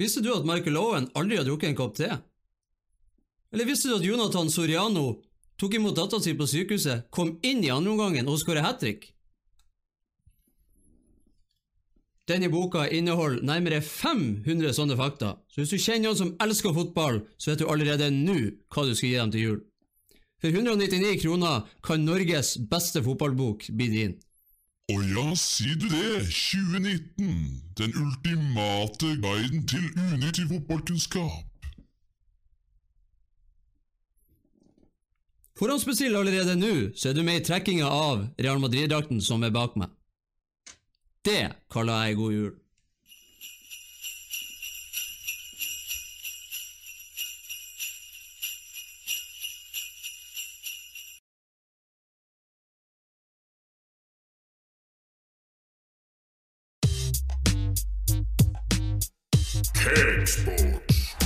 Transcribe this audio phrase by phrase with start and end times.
[0.00, 2.10] Visste du at Michael Owen aldri har drukket en kopp te?
[3.54, 5.20] Eller visste du at Jonathan Soriano
[5.60, 9.12] tok imot dattera si på sykehuset, kom inn i andreomgangen og skåret hat trick?
[12.26, 17.20] Denne boka inneholder nærmere 500 sånne fakta, så hvis du kjenner noen som elsker fotball,
[17.36, 18.38] så vet du allerede nå
[18.72, 19.58] hva du skal gi dem til jul.
[20.40, 24.16] For 199 kroner kan Norges beste fotballbok bli din.
[24.92, 26.26] Å ja, sier du det?
[26.28, 27.28] 2019.
[27.78, 31.70] Den ultimate guiden til unyttig fotballkunnskap.
[35.56, 39.78] Forhåndsbestill allerede nå, så er du med i trekkinga av Real Madrid-drakten som er bak
[39.80, 39.88] meg.
[41.24, 42.52] Det kaller jeg god jul.
[59.84, 61.16] Cakesports.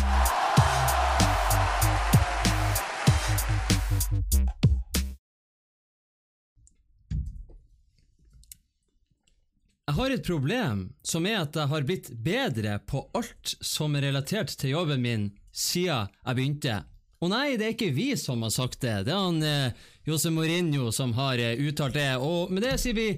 [9.86, 14.08] Jeg har et problem, som er at jeg har blitt bedre på alt som er
[14.08, 16.80] relatert til jobben min siden jeg begynte.
[17.22, 20.34] Og nei, det er ikke vi som har sagt det, det er han eh, Jose
[20.34, 22.10] Mourinho som har eh, uttalt det.
[22.18, 23.08] Og med det sier vi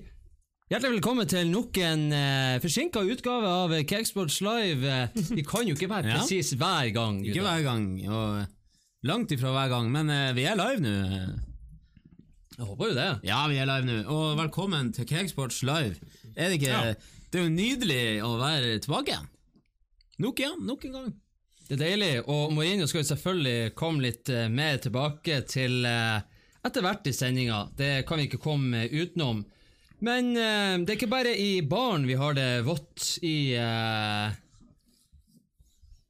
[0.70, 4.86] hjertelig velkommen til nok en uh, forsinka utgave av Cakesports Live.
[4.86, 6.18] Eh, Vi kan jo ikke være Ja.
[6.20, 7.20] presis hver gang.
[7.26, 10.94] Ikke hver gang, og langt ifra hver gang, men uh, vi er live nå.
[12.60, 13.08] Jeg håper jo det.
[13.24, 15.96] Ja, vi er live nå, og velkommen til Cakesports Live.
[16.36, 16.94] Er det ikke
[17.30, 19.28] Det er jo nydelig å være tilbake igjen.
[20.20, 21.10] Nok igjen, nok en gang.
[21.70, 26.18] Det er deilig, og Mourinho skal jo selvfølgelig komme litt eh, mer tilbake til eh,
[26.66, 27.60] etter hvert i sendinga.
[27.78, 29.44] Det kan vi ikke komme utenom.
[30.00, 34.32] Men eh, det er ikke bare i baren vi har det vått i eh,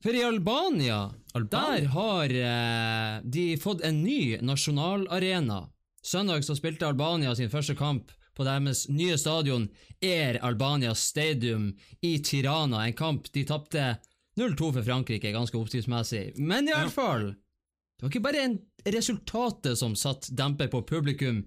[0.05, 5.65] For i Albania, der har eh, de fått en ny nasjonalarena.
[6.07, 9.67] Søndag så spilte Albania sin første kamp på deres nye stadion
[10.01, 12.87] Air Albania Stadium i Tirana.
[12.87, 13.97] En kamp de tapte
[14.39, 16.39] 0-2 for Frankrike, ganske oppskriftsmessig.
[16.39, 18.55] Men i hvert fall Det var ikke bare en
[18.87, 21.43] resultatet som satt demper på publikum.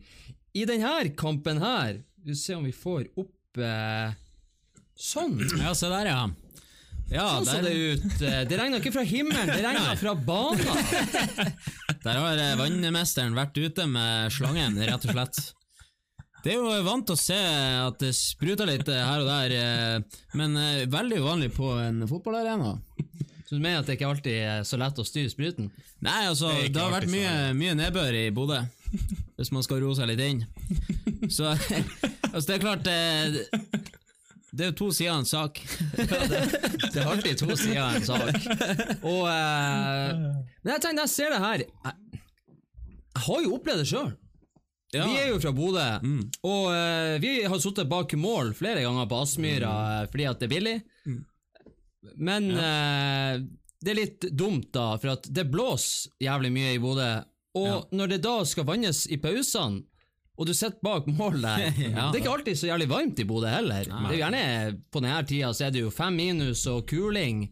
[0.54, 4.14] I denne kampen her Vi se om vi får opp eh,
[4.96, 5.36] Sånn.
[5.60, 6.22] Ja, se der, ja.
[7.12, 8.22] Ja, Sånn så der, det ut.
[8.22, 10.64] Eh, Det regna ikke fra himmelen, det regna fra banen.
[12.06, 15.42] der har eh, vannmesteren vært ute med slangen, rett og slett.
[16.44, 17.38] Det er jo vant til å se
[17.88, 20.08] at det spruter litt eh, her og der,
[20.40, 20.58] men
[20.92, 22.74] veldig uvanlig på en fotballarena.
[23.44, 25.68] Så du mener at det ikke alltid er så lett å styre spruten?
[26.04, 28.62] Nei, altså, Det det, har vært mye, mye nedbør i Bodø,
[29.38, 30.46] hvis man skal roe seg litt inn.
[31.32, 31.52] Så
[32.34, 32.98] altså, det er klart det,
[34.54, 35.62] det er jo to sider av en sak.
[36.94, 38.36] Det er alltid to sider av en sak.
[39.02, 40.12] Og eh,
[40.62, 41.96] Men jeg tenker, når jeg ser det her Jeg,
[43.16, 44.12] jeg har jo opplevd det sjøl.
[44.94, 45.08] Ja.
[45.10, 46.20] Vi er jo fra Bodø, Mm.
[46.46, 50.12] og eh, vi har sittet bak mål flere ganger på Aspmyra mm.
[50.12, 50.76] fordi at det er billig.
[52.22, 53.40] Men eh,
[53.84, 57.10] det er litt dumt, da, for at det blåser jævlig mye i Bodø.
[57.58, 59.82] Og når det da skal vannes i pausene,
[60.34, 62.08] og du sitter bak mål der Ja.
[62.10, 63.86] Det er ikke alltid så jævlig varmt i Bodø heller.
[63.86, 64.44] Det er gjerne
[64.92, 67.46] På denne tida så er det jo fem minus og kuling,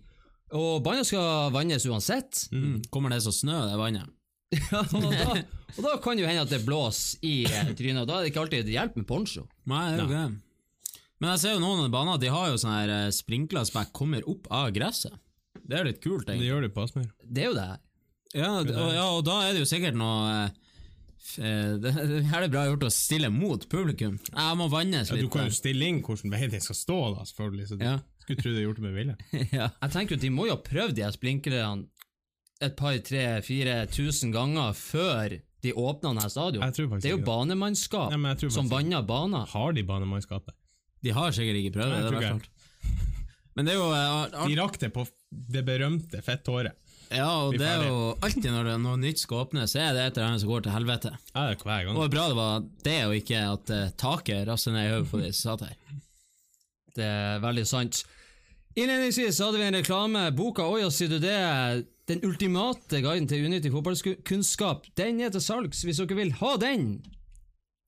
[0.58, 2.48] og banen skal vannes uansett.
[2.52, 2.82] Mm.
[2.92, 4.10] Kommer det så snø, det vannet?
[4.72, 5.36] Ja, og, da,
[5.78, 8.32] og da kan det jo hende at det blåser i trynet, og da er det
[8.34, 9.46] ikke alltid det hjelper med poncho.
[9.72, 10.24] Nei, det er jo det.
[11.22, 13.78] Men jeg ser jo noen av banene de har jo sånn her eh, sprinkler som
[13.78, 15.14] bare kommer opp av gresset.
[15.62, 17.08] Det er litt kult, Det gjør de på Aspmyr.
[17.22, 17.70] Det er jo det.
[18.34, 20.58] Ja, og, ja, og da er det jo sikkert noe eh,
[21.32, 24.18] Det det her er det bra gjort å stille mot publikum.
[24.32, 27.26] Jeg må vannes Ja, du kan jo stille inn hvordan vei den skal stå, da,
[27.30, 27.68] selvfølgelig.
[27.70, 28.00] Så du Ja.
[28.24, 29.16] skulle tro du gjort det med vilje.
[29.60, 29.70] ja.
[29.70, 31.86] Jeg tenker at De må jo ha prøvd de her
[32.62, 36.64] et par, tre, fire tusen ganger før de åpna denne stadion.
[36.66, 39.48] Jeg tror Det er jo banemannskap Nei, jeg tror som vanner baner.
[39.50, 40.54] Har de banemannskapet?
[41.02, 42.22] De har sikkert ikke prøvd det.
[42.22, 42.50] Jeg det.
[43.58, 46.78] Men det er jo uh, De rakk det på det berømte fetthåret.
[47.12, 50.06] Ja, og det er jo alltid når det, noe nytt skal åpnes, så er det
[50.06, 51.12] et eller annet som går til helvete.
[51.34, 52.00] Ja, det er hver gang.
[52.00, 55.20] Og bra det var det, og ikke at eh, taket rasser ned i hodet på
[55.20, 56.02] de som satt her.
[56.96, 58.04] Det er veldig sant.
[58.80, 60.24] Innledningsvis hadde vi en reklame.
[60.36, 61.36] Boka Oi, sier du det?
[62.08, 64.88] Den ultimate guiden til unyttig fotballkunnskap.
[65.00, 66.94] Den er til salgs hvis dere vil ha den.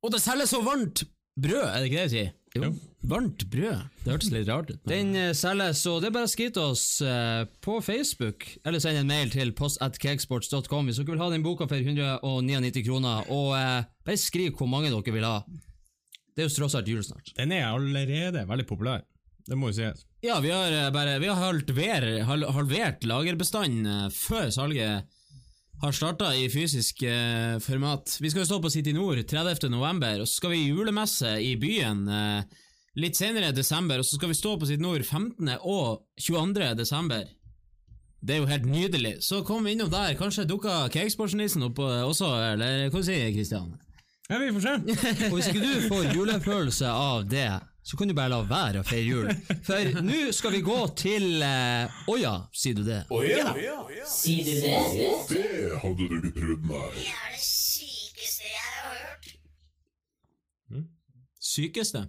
[0.04, 1.06] Og det selges så varmt
[1.40, 2.31] brød, er det ikke det jeg sier?
[2.54, 2.68] Jo.
[3.10, 3.80] Varmt brød.
[4.04, 4.80] Det hørtes litt rart ut.
[4.86, 8.46] men- Den eh, selges, så det er bare å skrive til oss eh, på Facebook,
[8.64, 13.26] eller send en mail til postatcakesports.com hvis dere vil ha den boka for 199 kroner,
[13.34, 15.40] og eh, bare skriv hvor mange dere vil ha.
[16.36, 17.34] Det er jo tross alt jul snart.
[17.38, 19.02] Den er allerede veldig populær.
[19.50, 20.06] Det må jo sies.
[20.24, 22.06] Ja, vi har eh, bare Vi har halvert,
[22.54, 25.10] halvert lagerbestanden før salget
[25.84, 28.18] har starta i fysisk eh, format.
[28.22, 29.68] Vi skal jo stå på City Nord 30.
[29.70, 32.62] november, og så skal vi julemesse i byen eh,
[33.04, 35.50] litt senere i desember, og så skal vi stå på City Nord 15.
[35.60, 36.70] og 22.
[36.80, 37.28] desember.
[38.24, 39.18] Det er jo helt nydelig.
[39.28, 40.16] Så kom innom der.
[40.16, 43.74] Kanskje dukka Cakesportsnissen opp eh, også, eller hva sier Kristian?
[44.30, 44.76] Ja, vi får se.
[45.34, 47.50] Og hvis ikke du får julefølelse av det,
[47.84, 49.30] så kan du bare la være å feire jul.
[49.68, 53.02] For nå skal vi gå til eh, Å ja, sier du det?
[54.08, 54.78] Sier du det?
[55.30, 56.90] Det hadde du ikke trodd, nei.
[56.96, 59.32] Det er det sykeste jeg har hørt.
[61.44, 62.06] Sykeste?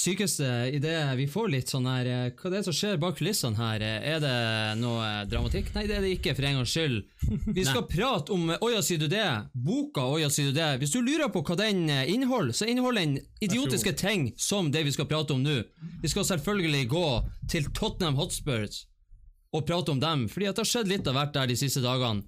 [0.00, 3.18] Sykeste i det vi får litt sånn her eh, Hva er det som skjer bak
[3.18, 3.82] kulissene her?
[3.84, 4.32] Eh, Er det
[4.80, 5.68] noe eh, dramatikk?
[5.74, 7.00] Nei, det er det ikke, for en gangs skyld.
[7.58, 9.26] Vi skal prate om Oja, ja, sier du det?
[9.52, 10.70] Boka Oja, ja, sier du det?
[10.80, 14.86] Hvis du lurer på hva den eh, inneholder, så inneholder den idiotiske ting som det
[14.88, 15.58] vi skal prate om nå.
[16.00, 17.06] Vi skal selvfølgelig gå
[17.52, 18.86] til Tottenham Hotspurs
[19.52, 22.22] og prate om dem, fordi det har skjedd litt av hvert der de siste dagene.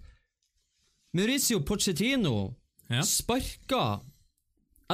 [1.14, 2.54] Mauricio Pochettino
[2.90, 3.02] Ja.
[3.06, 4.00] sparka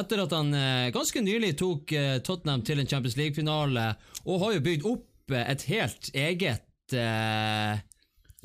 [0.00, 3.84] etter at han eh, ganske nylig tok eh, Tottenham til en Champions League-finale,
[4.26, 7.80] og har jo bygd opp eh, et helt eget eh,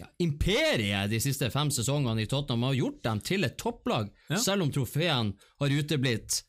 [0.01, 4.09] ja, imperie de siste fem sesongene i Tottenham, og har gjort dem til et topplag,
[4.31, 4.37] Ja.
[4.41, 6.41] selv om trofeen har uteblitt.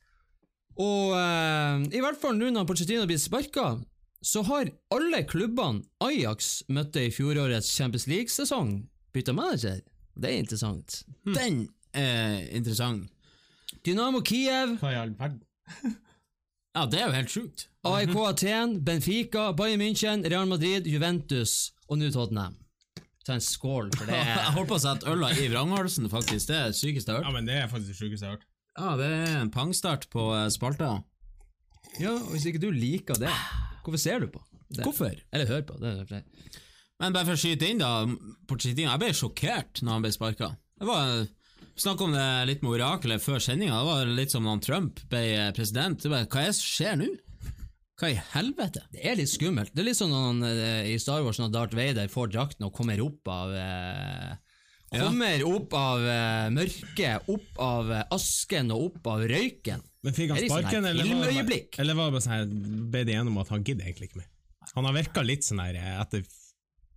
[0.80, 3.76] Og eh, i hvert fall nå når Pochettino blir sparka,
[4.24, 8.70] så har alle klubbene Ajax møtte i fjorårets Champions League-sesong,
[9.14, 9.82] bytta manager.
[10.16, 11.02] Det er interessant.
[11.26, 13.10] Den er interessant.
[13.84, 15.42] Dynamo Kiev, Hva i all verden?
[16.74, 17.66] Ja, det er jo helt sjukt.
[17.90, 22.56] AIK Aten, Benfica, Bayern München, Real Madrid, Juventus og nå Tottenham.
[23.24, 24.16] Ta en skål for det.
[24.30, 26.48] Jeg holdt på å sette øla i vranghalsen, faktisk.
[26.50, 28.38] Det er det sykeste jeg har Ja, men det er faktisk det sjukeste jeg har
[28.38, 28.48] hørt.
[28.74, 30.90] Ja, det er en pangstart på eh, spalta.
[32.00, 33.30] Ja, og Hvis ikke du liker det,
[33.84, 34.42] hvorfor ser du på?
[34.66, 34.82] Det?
[34.82, 35.12] Hvorfor?
[35.30, 35.76] Eller hører på.
[35.78, 36.58] Det er det.
[37.00, 38.02] Men bare for å skyte inn, da.
[38.48, 40.50] Pochettino, jeg ble sjokkert når han ble sparka.
[40.80, 41.24] Det var
[41.76, 43.74] Snakk om det litt med oraklet før sendinga.
[43.80, 45.24] Det var litt som da Trump ble
[45.56, 45.98] president.
[46.02, 47.08] Det bare, Hva er det som skjer nå?
[47.98, 48.82] Hva i helvete?
[48.94, 49.72] Det er litt skummelt.
[49.74, 52.66] Det er litt sånn når han, eh, i Star Wars når Darth Vader får drakten
[52.66, 54.32] og kommer opp av eh,
[54.94, 59.82] Kommer opp av eh, mørket, opp av eh, asken og opp av røyken.
[60.06, 62.46] Men fikk han sånn sparken, eller, var det bare- eller var det bare sånn her
[62.92, 64.30] Ble det enige at han gidder egentlig ikke mer?
[64.76, 66.22] Han har virka litt sånn her eh, etter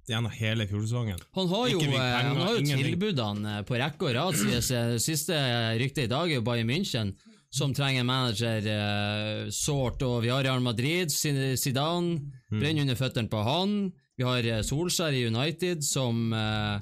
[0.08, 1.20] gjennom hele fjorårssesongen.
[1.36, 4.36] Han har jo, eh, penger, han har jo tilbudene eh, på rekke og rad.
[4.54, 5.38] Eh, Siste
[5.80, 7.14] rykte i dag er jo Bayern München,
[7.52, 10.02] som trenger en manager eh, sårt.
[10.08, 12.60] Og vi har Real Madrid, Zidane, Mm.
[12.62, 13.72] brenner under føttene på han.
[14.18, 16.80] Vi har Solskjær i United, som eh,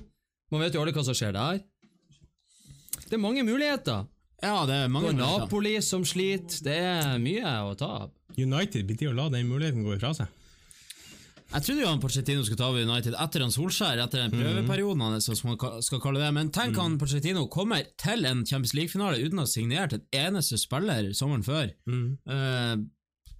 [0.51, 1.57] Man vet jo alle hva som skjer der.
[3.09, 4.05] Det er mange muligheter.
[4.43, 5.39] Ja, det er mange muligheter.
[5.41, 6.61] Napoli som sliter.
[6.63, 8.11] Det er mye å ta av.
[8.37, 10.27] United blir til å la den muligheten gå ifra seg.
[11.53, 15.03] Jeg trodde jo han Pochettino skulle ta over United etter han Solskjær, etter den prøveperioden
[15.05, 16.31] hans, som man skal kalle det.
[16.35, 20.59] Men tenk han Pochettino kommer til en Champions League-finale uten å ha signert et eneste
[20.59, 21.69] spiller sommeren før.
[21.87, 22.73] Eh,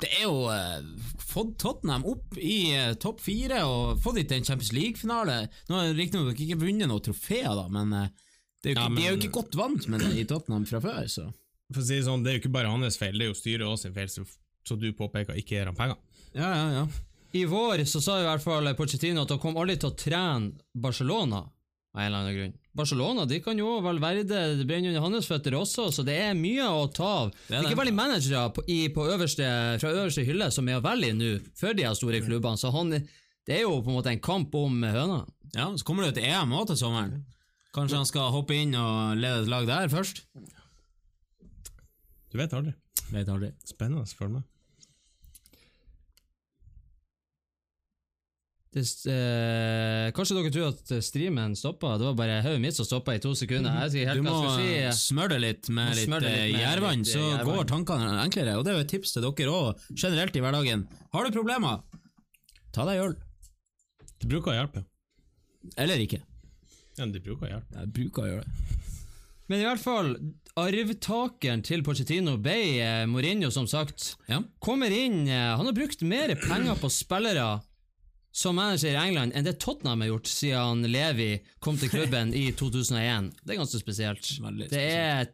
[0.04, 0.86] det er jo eh,
[1.24, 5.40] fått Tottenham opp i eh, topp fire og fått dem til en Champions League-finale.
[5.72, 7.98] Nå har riktignok ikke vunnet noen trofeer, da, men,
[8.62, 9.02] det er jo Ja, men...
[9.02, 11.02] de er jo ikke godt vant med det i Tottenham fra før.
[11.12, 11.26] Så.
[11.74, 13.42] For å si det sånn, Det er jo ikke bare hans feil, det er jo
[13.42, 14.24] styret også sin feil, så,
[14.68, 16.00] så du påpeker ikke gir han penger.
[16.38, 16.88] Ja, ja, ja.
[17.36, 20.54] I vår så sa i hvert fall Pochettino at han kom aldri til å trene
[20.72, 21.42] Barcelona
[21.96, 22.54] av en eller annen grunn.
[22.76, 26.68] Barcelona de kan jo Valverde det brenner under hans føtter også, så det er mye
[26.68, 27.34] å ta av.
[27.48, 29.48] Det er ikke veldig managere på, i, på øverste,
[29.80, 32.92] fra øverste hylle som er å velge nå, for de her store klubbene, så han,
[32.96, 35.22] det er jo på en måte en kamp om høna.
[35.56, 37.24] ja, Så kommer det jo et EM òg til sommeren.
[37.76, 40.24] Kanskje han skal hoppe inn og lede et lag der først?
[42.32, 42.76] Du vet aldri.
[43.12, 43.52] Vet aldri.
[43.68, 44.44] Spennende, du meg.
[48.76, 51.94] Det, eh, kanskje dere tror at streamen stoppa?
[51.96, 53.88] Det var bare hodet mitt som stoppa i to sekunder.
[53.88, 54.66] Du må si.
[55.00, 57.54] smøre det litt med litt, det litt eh, gjærvann, så jærvann.
[57.54, 58.58] går tankene enklere.
[58.60, 60.84] Og det er jo et tips til dere òg, generelt i hverdagen.
[61.16, 61.86] Har du problemer,
[62.76, 63.16] ta deg øl.
[64.20, 64.84] Det bruker å hjelpe.
[65.80, 66.20] Eller ikke.
[67.00, 67.78] Ja, det bruker å hjelpe.
[67.80, 68.82] Jeg bruker å gjøre det.
[69.46, 70.12] Men i hvert fall,
[70.60, 74.18] arvtakeren til Pochettino ble eh, Mourinho, som sagt.
[74.28, 74.42] Ja.
[74.60, 77.48] Kommer inn eh, Han har brukt mer penger på spillere
[78.36, 81.30] som manager i England enn det Tottenham har gjort siden Levi
[81.64, 83.32] kom til klubben i 2001.
[83.44, 84.28] Det er ganske spesielt.
[84.28, 84.70] spesielt.
[84.74, 85.30] Det er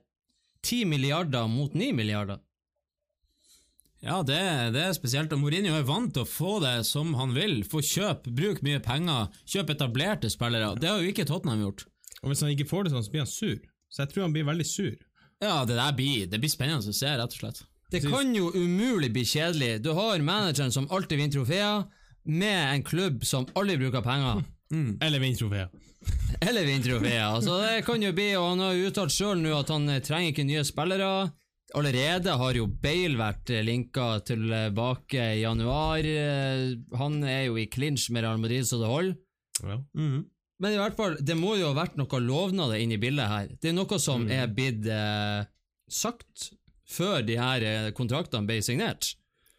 [0.62, 2.40] 10 milliarder mot 9 milliarder.
[4.02, 4.38] Ja, det,
[4.74, 5.34] det er spesielt.
[5.34, 7.60] Og Mourinho er vant til å få det som han vil.
[7.70, 10.74] Få kjøp, bruk mye penger, kjøp etablerte spillere.
[10.82, 11.86] Det har jo ikke Tottenham gjort.
[12.22, 13.60] Og hvis han ikke får det sånn, så blir han sur.
[13.92, 14.96] Så jeg tror han blir veldig sur.
[15.42, 17.64] Ja, det der blir, det blir spennende å se, rett og slett.
[17.92, 19.82] Det kan jo umulig bli kjedelig.
[19.84, 21.82] Du har manageren som alltid vinner trofeer,
[22.26, 24.44] med en klubb som aldri bruker penger.
[25.02, 25.70] Eller vinne trofeer.
[26.42, 29.54] Eller vinner Altså, Så det kan jo bli, og han har jo uttalt sjøl nå
[29.58, 31.12] at han trenger ikke nye spillere.
[31.78, 36.08] Allerede har jo Bale vært linka tilbake i januar.
[37.00, 39.16] Han er jo i clinch med Real Madrid så det holder.
[39.62, 39.78] Ja.
[40.62, 43.54] Men i hvert fall, det må jo ha vært noe lovnader inne i bildet her.
[43.62, 45.48] Det er noe som er blitt eh,
[45.90, 46.52] sagt
[46.92, 49.14] før de her eh, kontraktene ble signert.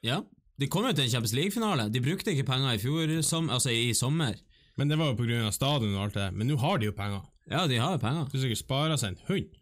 [0.04, 0.21] Ja.
[0.61, 1.88] De kom jo til en Champions League-finale.
[1.92, 4.37] De brukte ikke penger i fjor, som, altså i sommer.
[4.76, 6.28] Men det var jo av stadion og alt det.
[6.37, 7.25] Men nå har de jo penger.
[7.50, 8.28] Ja, de har jo penger.
[8.32, 9.59] Du sikkert sparer seg en hund.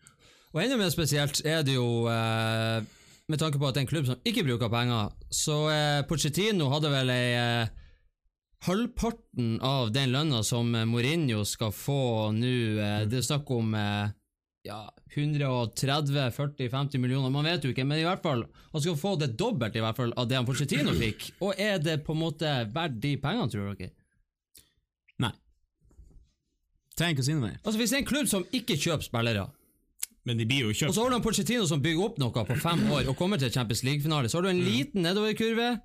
[0.51, 2.83] Og enda mer spesielt er det jo eh,
[3.31, 6.67] med tanke på at det er en klubb som ikke bruker penger, så eh, Pochettino
[6.73, 7.77] hadde vel ei eh,
[8.67, 12.01] halvparten av den lønna som eh, Mourinho skal få
[12.35, 12.55] nå.
[12.83, 14.11] Eh, det er snakk om eh,
[14.63, 19.33] ja, 130-40-50 millioner, man vet jo ikke, men i hvert fall han skal få det
[19.41, 21.31] dobbelt i hvert fall av det han Porcetino fikk.
[21.45, 23.95] Og er det på en måte verdt de pengene, tror dere?
[25.21, 25.33] Nei.
[26.97, 27.57] Trenger ikke å si noe mer.
[27.63, 29.49] Altså Hvis det er en klubb som ikke kjøper spillere,
[30.29, 32.57] Men de blir jo Og så har du en Porcetino som bygger opp noe på
[32.61, 34.29] fem år og kommer til Champions League-finale.
[34.29, 35.81] Så har du en liten nedoverkurve,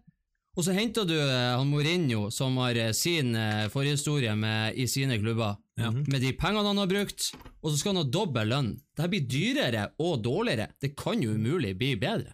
[0.56, 4.88] og så henter du eh, han Mourinho, som har eh, sin eh, forhistorie med, i
[4.88, 8.72] sine klubber, med de pengene han har brukt, og så skal han ha dobbel lønn.
[8.96, 10.70] Dette blir dyrere og dårligere.
[10.80, 12.32] Det kan jo umulig bli bedre.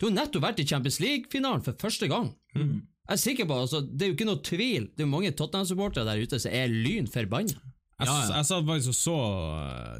[0.00, 2.30] Du har nettopp vært i Champions League-finalen for første gang.
[2.56, 4.88] Jeg er sikker på, altså, Det er jo ikke noe tvil.
[4.92, 7.60] Det er jo mange Tottenham-supportere der ute som er lyn forbanna.
[7.96, 8.36] Jeg, Ja, ja.
[8.36, 9.18] jeg satt faktisk og så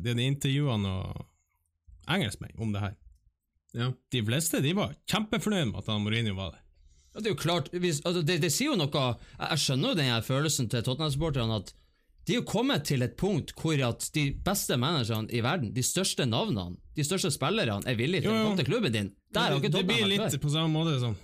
[0.04, 1.22] de intervjuene og
[2.12, 2.96] engelskmenn om det her.
[3.76, 3.90] Ja.
[4.12, 6.65] De fleste de var kjempefornøyd med at han Mourinho var der.
[7.16, 9.02] Ja, det er jo klart, hvis, altså det, det sier jo noe
[9.40, 11.70] Jeg, skjønner jo den her følelsen til Tottenham-supporterne at
[12.26, 15.84] de er jo kommet til et punkt hvor at de beste managerne i verden, de
[15.86, 19.12] største navnene, de største spillerne, er villige til Jo, å komme til klubben din.
[19.32, 19.76] Der har det, før.
[19.78, 20.40] det blir litt før.
[20.42, 21.14] på samme måte som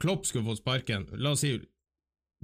[0.00, 1.06] Klopp skulle fått sparken.
[1.20, 1.52] La oss si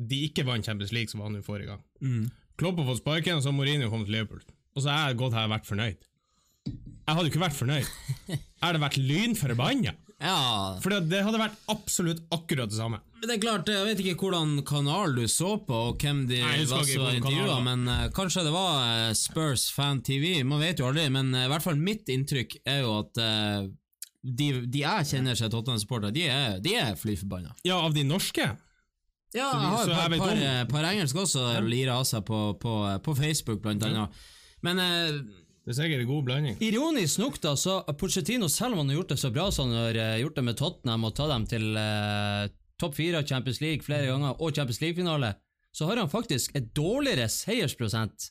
[0.00, 1.82] de ikke vant Champions League, som var nå forrige gang.
[2.00, 2.30] Mm.
[2.60, 4.42] Klopp har fått sparken, og så har Mourinho kommet til Liverpool.
[4.76, 6.06] Og så har jeg gått her og vært fornøyd.
[6.70, 7.90] Jeg hadde jo ikke vært fornøyd.
[8.30, 9.94] Jeg hadde vært lynforbanna.
[10.20, 12.98] Ja, For det, hadde vært absolutt akkurat det samme.
[13.20, 16.42] Men det er klart, jeg vet ikke hvordan kanal du så på, og hvem de
[16.44, 20.80] Nei, var som intervjua, men uh, kanskje det var uh, Spurs Fan TV, man vet
[20.80, 23.22] jo aldri, men uh, i hvert fall mitt inntrykk er jo at
[24.20, 27.56] de, de jeg kjenner seg Tottenham-supportere, de er, de er fly forbanna.
[27.64, 28.44] Ja, av de norske.
[29.32, 30.42] Ja, jeg har et par, par,
[30.74, 32.74] par engelske også lirer av seg på, på,
[33.04, 34.20] på Facebook, blant annet.
[34.66, 34.80] Men
[35.64, 36.56] Det er sikkert en god blanding.
[36.64, 39.76] Ironisk nok, da, så Pochettino, selv om han har gjort det så bra som han
[39.84, 42.48] har eh, gjort det med Tottenham og tatt dem til eh,
[42.80, 45.34] topp fire av Champions League flere ganger, og Champions League-finale,
[45.76, 48.30] så har han faktisk et dårligere seiersprosent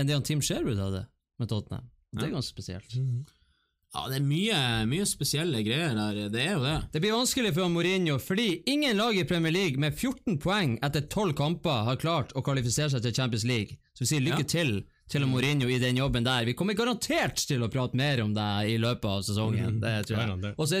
[0.00, 1.04] enn det han Tim Sherwood hadde
[1.38, 1.90] med Tottenham.
[2.14, 2.96] Det er ganske spesielt.
[3.94, 4.58] ja, det er mye,
[4.90, 6.74] mye spesielle greier der, det er jo det.
[6.94, 11.04] Det blir vanskelig for Mourinho fordi ingen lag i Premier League med 14 poeng etter
[11.06, 13.76] 12 kamper har klart å kvalifisere seg til Champions League.
[13.94, 14.50] Så vi sier lykke Ja.
[14.56, 14.74] til
[15.10, 16.46] til Mourinho i den jobben der.
[16.48, 19.80] Vi kommer garantert til å prate mer om det i løpet av sesongen.
[19.82, 20.54] Det tror jeg.
[20.56, 20.80] Og så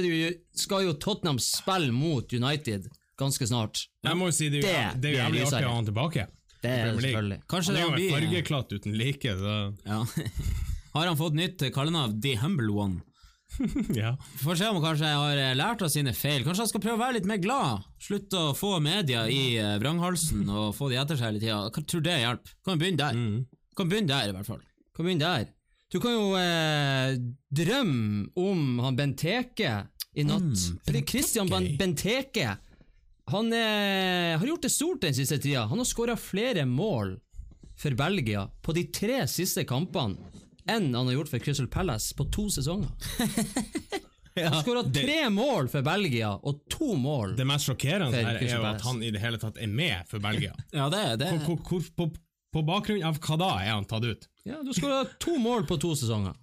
[0.64, 2.88] skal jo Tottenham spille mot United
[3.20, 3.86] ganske snart.
[4.04, 6.28] Jeg må jo si det, Det det er jo jævlig artig å ha han tilbake.
[6.64, 7.40] Det er selvfølgelig.
[7.52, 9.34] Kanskje Han en blir fargeklatt uten like,
[9.84, 10.04] ja.
[10.94, 13.02] Har han fått nytt kallenavn The Humble One?
[13.94, 14.16] ja.
[14.42, 16.44] Får se om han kanskje har eh, lært av sine feil.
[16.46, 17.84] Kanskje han skal prøve å være litt mer glad?
[18.02, 21.84] Slutte å få media i eh, vranghalsen og få de etter seg hele tida.
[21.90, 22.56] Tror det hjelper.
[22.66, 23.18] Kan begynne der.
[23.18, 23.53] Mm.
[23.76, 24.62] Kan begynne der, i hvert fall.
[24.94, 25.50] Kom begynne der.
[25.92, 27.16] Du kan jo eh,
[27.54, 29.74] drømme om han Benteke
[30.14, 30.42] i natt.
[30.42, 32.56] Mm, Fordi Christian Ben Benteke
[33.30, 35.64] han eh, har gjort det stort den siste tida.
[35.70, 37.16] Han har skåra flere mål
[37.80, 40.18] for Belgia på de tre siste kampene
[40.70, 42.90] enn han har gjort for Crystal Palace på to sesonger.
[44.34, 47.36] Han skåra tre mål for Belgia og to mål.
[47.38, 50.08] Det mest sjokkerende For her er jo at han i det hele tatt er med
[50.10, 50.56] for Belgia.
[50.74, 52.08] Ja, det, det Hvor, hvor, hvor,
[52.54, 54.28] på, bakgrunn av hva da er han tatt ut?
[54.46, 56.36] Ja, du skåra to mål på to sesonger.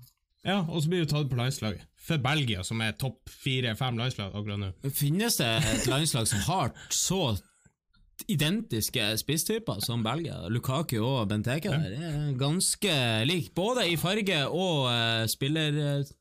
[0.44, 1.84] Ja, Og så blir du tatt på landslaget.
[2.02, 4.72] For Belgia, som er topp fire-fem landslag akkurat nå.
[4.98, 7.36] Finnes det et landslag som har så
[8.30, 10.40] identiske spisstyper som Belgia?
[10.50, 12.96] Lukaku og Benteke der er ganske
[13.30, 15.78] lik, både i farge og uh, spiller...
[15.78, 16.12] eh,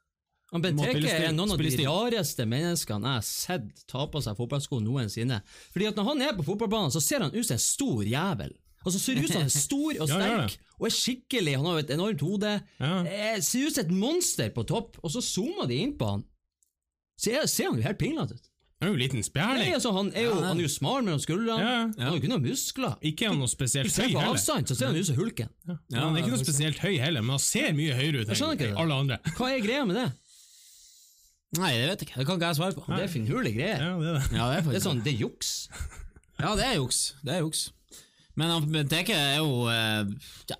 [0.52, 4.80] Han Benteke er noen av de rareste menneskene jeg har sett ta på seg fotballsko
[4.84, 5.40] noensinne.
[5.72, 8.52] Fordi at Når han er på fotballbanen, så ser han ut som en stor jævel.
[8.80, 11.56] Altså Ser ut som han er stor og Ja, sterk og er skikkelig.
[11.58, 12.52] Han har jo et enormt hode.
[12.80, 12.92] Ja.
[13.04, 16.22] Eh, Ser ut som et monster på topp, og så zoomer de inn på han.
[17.20, 18.46] Ser, ser han jo helt pinglete ut.
[18.80, 21.20] Han er jo en liten Nei, altså, han, er jo, han er jo smal mellom
[21.20, 21.60] skuldrene.
[21.60, 22.94] Ja, Han har jo ikke noen muskler.
[23.04, 24.38] Ikke er han noe spesielt Ser høy på heller.
[24.38, 25.50] avstand, så ser han ut som hulken.
[25.68, 25.76] Ja.
[25.98, 28.80] han er ikke noe spesielt høy heller, men han ser mye høyere ut Jeg enn
[28.80, 29.18] alle andre.
[29.36, 30.06] Hva er greia med det?
[31.60, 32.22] Nei, det vet jeg ikke.
[32.22, 32.86] Det kan ikke jeg svare på.
[32.88, 33.84] Det er finurlige greier.
[33.84, 34.24] Ja, det er det.
[34.38, 35.52] Ja, det er Det er sånn, det er juks.
[36.40, 37.02] Ja, det er juks.
[37.20, 37.66] Det er juks.
[38.38, 40.04] Men han Benteke er jo eh,
[40.52, 40.58] ja,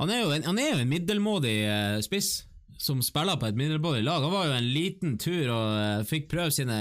[0.00, 2.30] han, er jo en, han er jo en middelmådig eh, spiss
[2.78, 4.22] som spiller på et middelmådig lag.
[4.22, 6.78] Han var jo en liten tur og eh, fikk prøve sine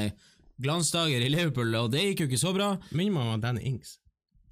[0.62, 2.68] glansdager i Liverpool, og det gikk jo ikke så bra.
[2.96, 3.90] Minner meg om Danny Ings.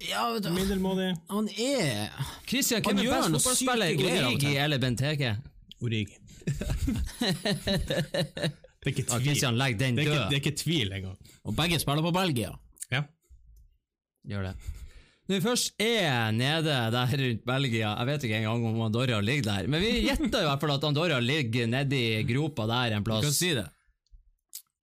[0.04, 1.10] Ja, da, Middelmådig.
[1.30, 2.10] han er
[2.48, 4.26] Christian, hvem er gjør best noe fotballspiller?
[4.26, 5.30] Origi eller Benteke?
[5.84, 6.16] Origi.
[6.44, 6.52] det
[8.84, 9.22] er ikke tvil.
[9.24, 10.26] Christian, legg den det, er ikke, død.
[10.28, 11.18] det er ikke tvil engang.
[11.44, 12.50] Og begge spiller på Belgia.
[12.92, 13.00] Ja.
[14.28, 14.54] Gjør det.
[15.24, 19.46] Når vi først er nede der rundt Belgia Jeg vet ikke engang om Andorra ligger
[19.46, 23.10] der, men vi gjetter i hvert fall at Andorra ligger nedi gropa der en Du
[23.10, 23.38] kan plass.
[23.38, 23.64] si det.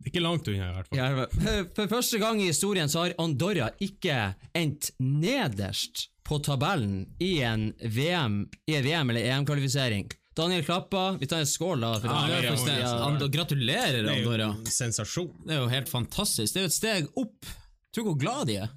[0.01, 0.97] Det er ikke langt unna, i hvert fall.
[0.97, 4.15] Ja, For første gang i historien så har Andorra ikke
[4.57, 10.09] endt nederst på tabellen i en VM, i en VM eller EM-kvalifisering.
[10.33, 11.93] Daniel Klappa, vi tar en skål da.
[11.99, 12.51] For Ja, ja, ja.
[12.55, 14.49] Gratulerer, Gratulerer, Det er jo Andorra.
[14.57, 15.33] en sensasjon.
[15.45, 16.53] Det er jo helt fantastisk.
[16.55, 17.49] Det er jo et steg opp.
[17.93, 18.69] Tror du hvor glad de er.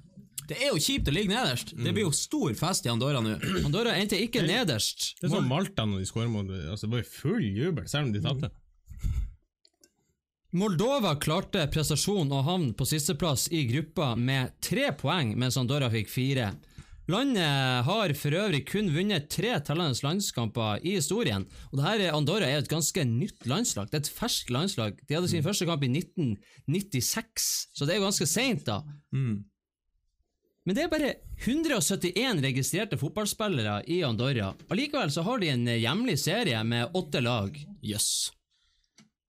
[0.49, 1.73] Det er jo kjipt å ligge nederst.
[1.77, 3.37] Det blir jo stor fest i Andorra nå.
[3.65, 5.15] Andorra endte ikke nederst.
[5.19, 8.09] Det er sånn Malta når de skårer mot altså, Det var jo full jubel, selv
[8.09, 8.51] om de tapte.
[10.55, 16.07] Moldova klarte prestasjonen å havne på sisteplass i gruppa med tre poeng, mens Andorra fikk
[16.13, 16.53] fire.
[17.11, 21.43] Landet har for øvrig kun vunnet tre tellende landskamper i historien.
[21.69, 23.91] Og det her er Andorra er et ganske nytt landslag.
[23.91, 24.95] Det er et ferskt landslag.
[25.05, 28.79] De hadde sin første kamp i 1996, så det er jo ganske seint, da.
[30.65, 31.11] Men det er bare
[31.45, 34.53] 171 registrerte fotballspillere i Andorra.
[34.73, 37.59] Allikevel så har de en hjemlig serie med åtte lag.
[37.85, 38.31] Jøss.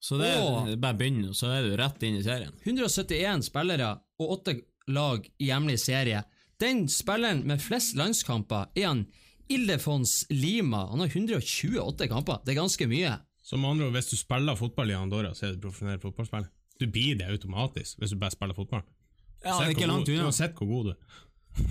[0.00, 2.55] Så det er bare begynn, så er du rett inn i serien.
[2.62, 3.90] 171 spillere
[4.23, 4.57] og åtte
[4.88, 6.23] lag i hjemlig serie.
[6.62, 9.07] Den spilleren med flest landskamper er han
[9.52, 10.87] Ildefons Lima.
[10.93, 12.40] Han har 128 kamper.
[12.47, 13.16] Det er ganske mye.
[13.45, 16.49] Som andre ord, hvis du spiller fotball i Andorra, så er du profesjonell fotballspiller.
[16.80, 18.87] Du blir det automatisk hvis du bare spiller fotball.
[19.45, 20.26] Ja, det er ikke langt unna.
[20.26, 21.21] Uansett hvor god du er.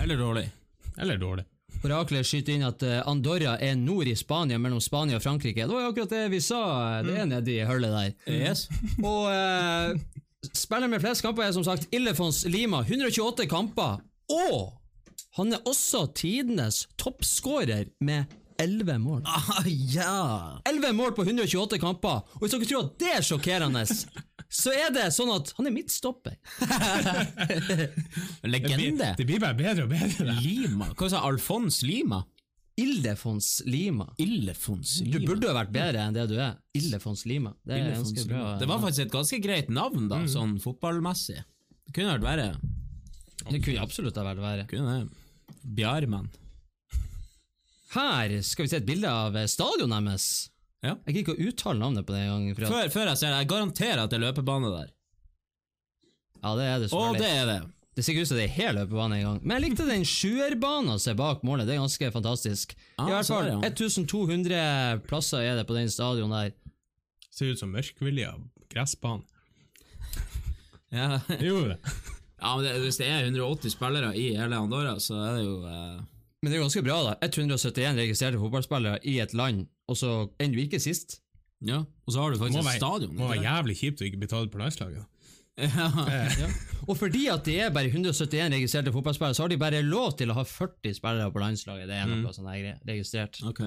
[0.02, 0.50] Eller dårlig.
[0.98, 1.46] Eller dårlig.
[1.86, 5.66] Oraklet skyter inn at eh, Andorra er nord i Spania, mellom Spania og Frankrike.
[5.68, 6.62] Det var jo akkurat det vi sa.
[7.06, 8.16] Det er nedi hullet der.
[8.32, 8.66] Yes.
[9.04, 10.00] Og eh,
[10.56, 12.82] spiller med flest kamper er som sagt Illefons Lima.
[12.88, 14.02] 128 kamper.
[14.34, 14.74] Og
[15.38, 19.22] han er også tidenes toppskårer med 11 mål.
[19.28, 20.62] Ah, ja!
[20.70, 23.84] 11 mål på 128 kamper, og hvis dere tror at det er sjokkerende,
[24.56, 26.38] så er det sånn at han er midtstopper.
[28.46, 28.78] Det Legende.
[28.78, 30.26] blir, det blir bare bedre og bedre.
[30.30, 30.36] Da.
[30.42, 30.88] Lima.
[30.96, 32.22] Hva sa Alfons Lima?
[32.80, 34.06] Ildefons Lima.
[34.20, 36.58] Ildefons Du burde jo vært bedre enn det du er.
[36.76, 37.54] Ildefons Lima.
[37.64, 38.40] Det er Ildefons ganske Lima.
[38.42, 38.56] bra.
[38.60, 41.38] Det var faktisk et ganske greit navn, da, sånn fotballmessig.
[41.86, 42.50] Det kunne vært verre.
[43.46, 44.66] Det kunne absolutt ha vært verre.
[44.72, 45.56] Kunne det.
[45.78, 46.28] Bjarmann.
[47.96, 50.28] Her skal vi se et bilde av eh, stadionet deres.
[50.86, 50.98] Ja.
[51.08, 52.60] Jeg gidder ikke å uttale navnet på det engang.
[52.60, 54.92] Før, før jeg ser det, jeg garanterer at det er løpebane der.
[56.44, 57.62] Ja, det er det Og det er det.
[57.96, 59.38] Det ser ikke ut som det er hel løpebane engang.
[59.42, 61.64] Men jeg likte den sjuerbanen som er bak målet.
[61.68, 62.76] Det er ganske fantastisk.
[63.00, 63.60] Ah, I hvert er fall ja.
[63.70, 66.52] 1200 plasser er det på den stadion der.
[67.32, 68.36] Ser ut som mørkvilja
[68.72, 69.24] gressbane.
[70.96, 71.94] Ja, Gjorde det.
[72.42, 75.56] ja men det, Hvis det er 180 spillere i hele Andorra, så er det jo
[75.68, 75.98] eh,
[76.40, 77.16] Men det er ganske bra, da.
[77.26, 81.20] 171 registrerte fotballspillere i et land, og så ender du ikke sist.
[81.66, 81.84] Ja.
[82.06, 83.16] Og så har du faktisk et være, stadion.
[83.18, 85.04] må være jævlig kjipt å ikke bli tatt på landslaget.
[85.04, 85.06] Ja.
[86.36, 86.50] Ja.
[86.86, 90.30] Og fordi at det er bare 171 registrerte fotballspillere, så har de bare lov til
[90.30, 91.88] å ha 40 spillere på landslaget.
[91.90, 93.40] Det er noe sånn her registrert.
[93.48, 93.62] Ok.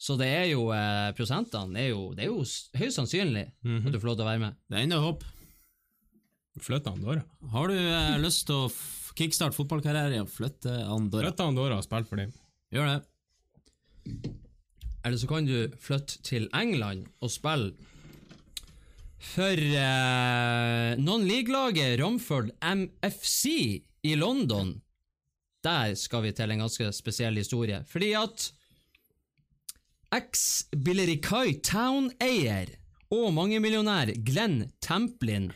[0.00, 2.40] Så det er jo eh, prosentene er jo, Det er jo
[2.80, 4.56] høyst sannsynlig at du får lov til å være med.
[4.70, 5.26] Det er ennå håp.
[6.64, 7.22] Flytte Andorra.
[7.52, 8.72] Har du eh, lyst til å
[9.18, 11.28] kickstarte fotballkarriere og flytte Andorra?
[11.28, 12.32] Flytte Andorra og spille for dem.
[12.74, 14.38] Gjør det.
[15.08, 17.72] Eller så kan du flytte til England og spille
[19.24, 23.48] for eh, non-league-laget Romford MFC
[24.04, 24.76] i London.
[25.64, 27.80] Der skal vi til en ganske spesiell historie.
[27.88, 28.50] Fordi at
[30.18, 32.76] eks-Billerikai Town-eier
[33.08, 35.50] og mangemillionær Glenn Templin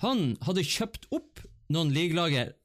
[0.00, 2.56] han hadde kjøpt opp non-league-laget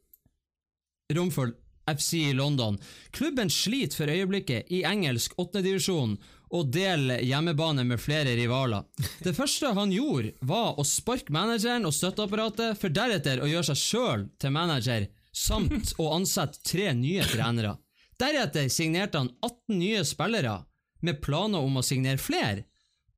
[1.16, 1.60] Romford
[1.92, 2.78] FC London.
[3.16, 6.18] Klubben sliter for øyeblikket i engelsk åttendedivisjon
[6.50, 8.88] og deler hjemmebane med flere rivaler.
[9.22, 13.82] Det første han gjorde, var å sparke manageren og støtteapparatet, for deretter å gjøre seg
[13.84, 17.76] sjøl til manager, samt å ansette tre nye trenere.
[18.20, 20.58] Deretter signerte han 18 nye spillere,
[21.06, 22.66] med planer om å signere flere,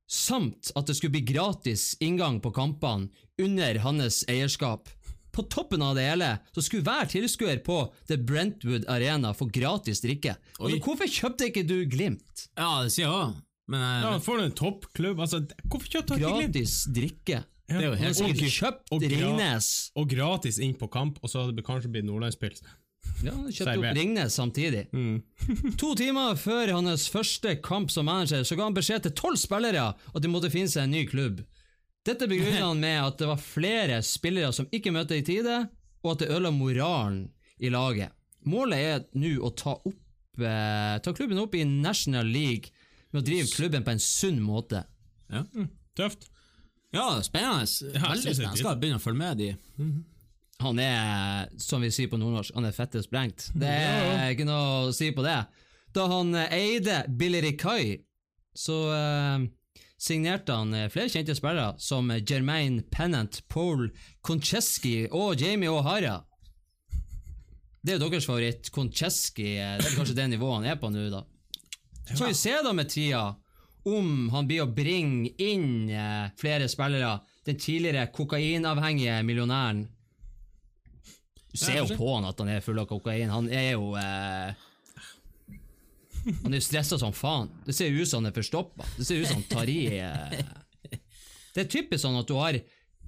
[0.06, 3.08] samt at det skulle bli gratis inngang på kampene
[3.40, 4.90] under hans eierskap.
[5.32, 7.78] På toppen av det hele så skulle hver tilskuer på
[8.10, 10.34] The Brentwood Arena få gratis drikke.
[10.58, 12.48] Altså, hvorfor kjøpte ikke du Glimt?
[12.58, 13.38] Ja, det sier jeg òg.
[13.72, 15.22] Men eh, Ja, Får du en toppklubb?
[15.24, 16.54] Altså, hvorfor kjøpte du ikke Glimt?
[16.58, 17.40] Gratis drikke.
[17.72, 18.52] Det er jo helt Og sikkert.
[18.58, 19.66] kjøpt og Ringnes.
[19.96, 22.60] Og gratis inn på kamp, og så hadde det kanskje blitt nordlandspils.
[23.24, 24.82] Ja, kjøpte opp Ringnes samtidig.
[25.80, 29.88] to timer før hans første kamp som manager så ga han beskjed til tolv spillere
[29.96, 31.40] at de måtte finne seg en ny klubb.
[32.06, 35.60] Dette begrunner han med at det var flere spillere som ikke møtte i tide,
[36.02, 37.28] og at det ødela moralen
[37.62, 38.10] i laget.
[38.50, 42.72] Målet er nå å ta, opp, eh, ta klubben opp i National League
[43.12, 44.82] med å drive klubben på en sunn måte.
[45.30, 45.44] Ja.
[45.96, 46.26] Tøft.
[46.92, 47.68] ja, spennende.
[47.68, 48.58] Veldig synes jeg spennende.
[48.64, 49.52] Skal begynne å følge med de.
[50.62, 53.48] Han er, som vi sier på nordnorsk, han er fette sprengt.
[53.58, 55.38] Det er ikke noe å si på det.
[55.94, 57.04] Da han eh, eide
[57.46, 58.00] Rikai,
[58.56, 59.46] så eh,
[60.02, 63.88] signerte han eh, flere kjente spillere, som Jermaine Pennant, Paul
[64.20, 66.18] Koncheski og Jamie O'Hara.
[67.82, 68.70] Det er jo deres favoritt.
[68.74, 71.24] Koncheski eh, det er kanskje det nivået han er på nå, da.
[72.02, 73.22] Så får vi se da med tida
[73.86, 77.16] om han blir å bringe inn eh, flere spillere.
[77.46, 79.86] Den tidligere kokainavhengige millionæren
[81.52, 83.28] du ser jo på han at han er full av kokain.
[83.28, 84.54] Han er jo eh,
[86.44, 87.48] Han er jo stressa som faen.
[87.66, 88.86] Det ser ut som han er forstoppa.
[88.98, 90.36] Det ser ut som han tar i eh.
[91.54, 92.56] Det er typisk sånn at du har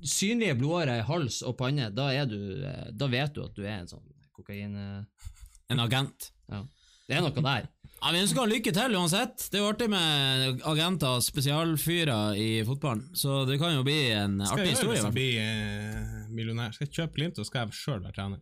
[0.04, 1.86] synlige blodårer i hals og panne.
[1.94, 4.04] Da, er du, eh, da vet du at du er en sånn
[4.36, 4.74] kokain...
[4.76, 5.30] Eh,
[5.72, 6.30] En agent.
[6.52, 6.64] ja.
[7.04, 7.66] Det er noe der.
[8.00, 9.42] Ja, Vi ønsker han lykke til uansett.
[9.52, 13.98] Det er jo artig med agenter og spesialfyrer i fotballen, så det kan jo bli
[14.16, 15.02] en Skal artig jeg gjøre historie.
[15.02, 15.98] Skal hvis jeg hvert fall.
[16.00, 16.72] blir eh, millionær?
[16.72, 18.40] Skal jeg kjøpe Glimt, og skal jeg sjøl være trener?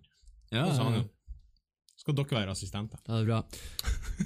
[0.54, 1.02] Ja, ja.
[1.98, 3.00] Skal dere være assistenter?
[3.07, 3.40] Ja, det er bra.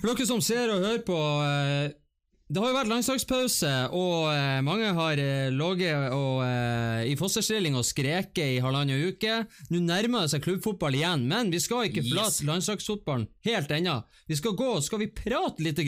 [0.01, 1.95] For dere som ser og hører på eh,
[2.47, 6.15] Det har jo vært langsakspause, og eh, mange har eh, ligget
[7.11, 9.43] i fosterstilling og skreket i halvannen uke.
[9.73, 13.99] Nå nærmer det seg klubbfotball igjen, men vi skal ikke forlate landslagsfotballen helt ennå.
[14.31, 15.83] Vi skal gå og skal vi prate litt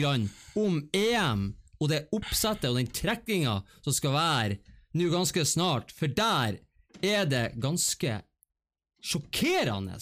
[0.59, 4.59] om EM og det oppsettet og den trekkinga som skal være
[4.97, 6.59] nå ganske snart, for der
[7.05, 8.19] er det ganske
[9.05, 9.99] sjokkerende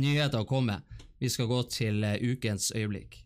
[0.00, 0.78] nyheter å komme.
[1.20, 3.24] Vi skal gå til eh, ukens øyeblikk.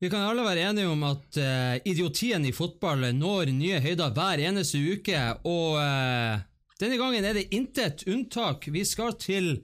[0.00, 4.40] Vi kan alle være enige om at uh, idiotien i fotball når nye høyder hver
[4.48, 6.40] eneste uke, og uh,
[6.80, 8.64] denne gangen er det intet unntak.
[8.72, 9.60] Vi skal til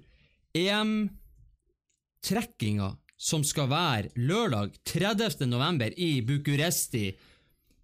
[0.57, 5.49] EM-trekkinga, som skal være lørdag 30.
[5.49, 7.17] november i Bucuresti.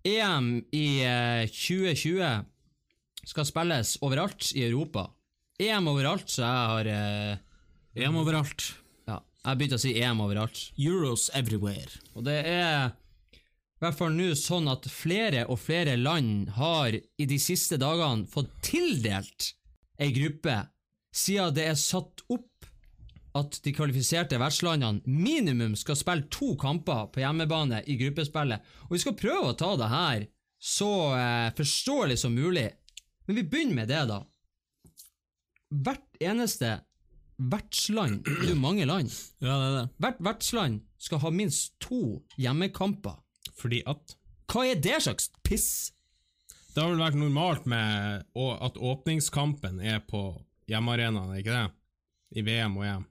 [0.04, 2.44] EM i uh, 2020
[3.32, 5.06] skal spilles overalt i Europa.
[5.62, 7.36] EM overalt, så jeg har eh,
[8.02, 8.64] EM overalt.
[9.42, 10.59] Jeg begynte å si EM overalt.
[10.78, 11.90] Euros everywhere.
[12.14, 17.26] Og det er i hvert fall nå sånn at flere og flere land har i
[17.26, 19.48] de siste dagene fått tildelt
[19.98, 20.55] ei gruppe,
[21.11, 22.68] siden det er satt opp
[23.38, 28.62] at de kvalifiserte vertslandene minimum skal spille to kamper på hjemmebane i gruppespillet.
[28.87, 30.26] Og vi skal prøve å ta det her
[30.62, 32.68] så eh, forståelig som mulig.
[33.26, 34.20] Men vi begynner med det, da.
[35.72, 36.76] Hvert eneste
[37.50, 39.11] vertsland Det er jo mange land.
[39.42, 39.88] Ja, det er det.
[40.05, 43.18] Hvert vertsland skal ha minst to hjemmekamper.
[43.59, 44.16] Fordi at
[44.52, 45.92] Hva er det slags piss?
[46.74, 48.22] det har vel vært normalt med
[48.64, 50.22] at åpningskampen er på
[50.70, 51.66] hjemmearenaen, ikke det?
[52.40, 53.02] I VM og EM.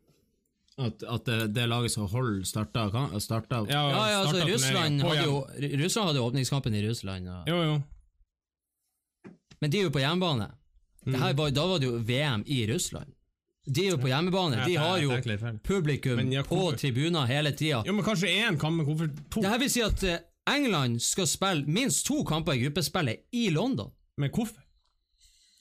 [0.81, 5.25] At, at det, det laget som holder starta, kan- starta Ja, ja, altså Russland hadde,
[5.27, 5.43] jo,
[5.83, 7.75] Russland hadde jo åpningskampen i Russland, og, Jo, jo.
[9.61, 10.47] men de er jo på hjemmebane.
[11.05, 11.19] Mm.
[11.37, 13.13] var, da var det jo VM i Russland.
[13.67, 14.57] De er jo på hjemmebane.
[14.57, 15.11] Ja, De har jo
[15.63, 17.83] publikum ja, på tribuner hele tida.
[17.85, 19.41] Jo, men kanskje én kamp, men hvorfor to?
[19.43, 20.17] Det her vil si at eh,
[20.49, 23.91] England skal spille minst to kamper i gruppespillet i London.
[24.17, 24.57] Men hvorfor?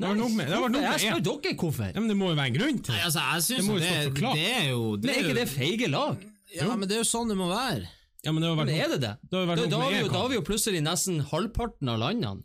[0.00, 1.90] Det har vært noe med, det Jeg spør dere hvorfor.
[1.92, 3.04] Ja, men det må jo være en grunn til Nei, det.
[3.10, 4.38] altså, jeg Det synes må det, stå forklart.
[4.40, 6.22] det er jo det Men er ikke det feige lag?
[6.56, 7.90] Ja, men det er jo sånn det må være.
[8.24, 9.10] Ja, men det har vært Men er det det?
[9.28, 11.92] Det har Da, vært da, har vi jo, da har vi jo plutselig nesten halvparten
[11.92, 12.40] av landene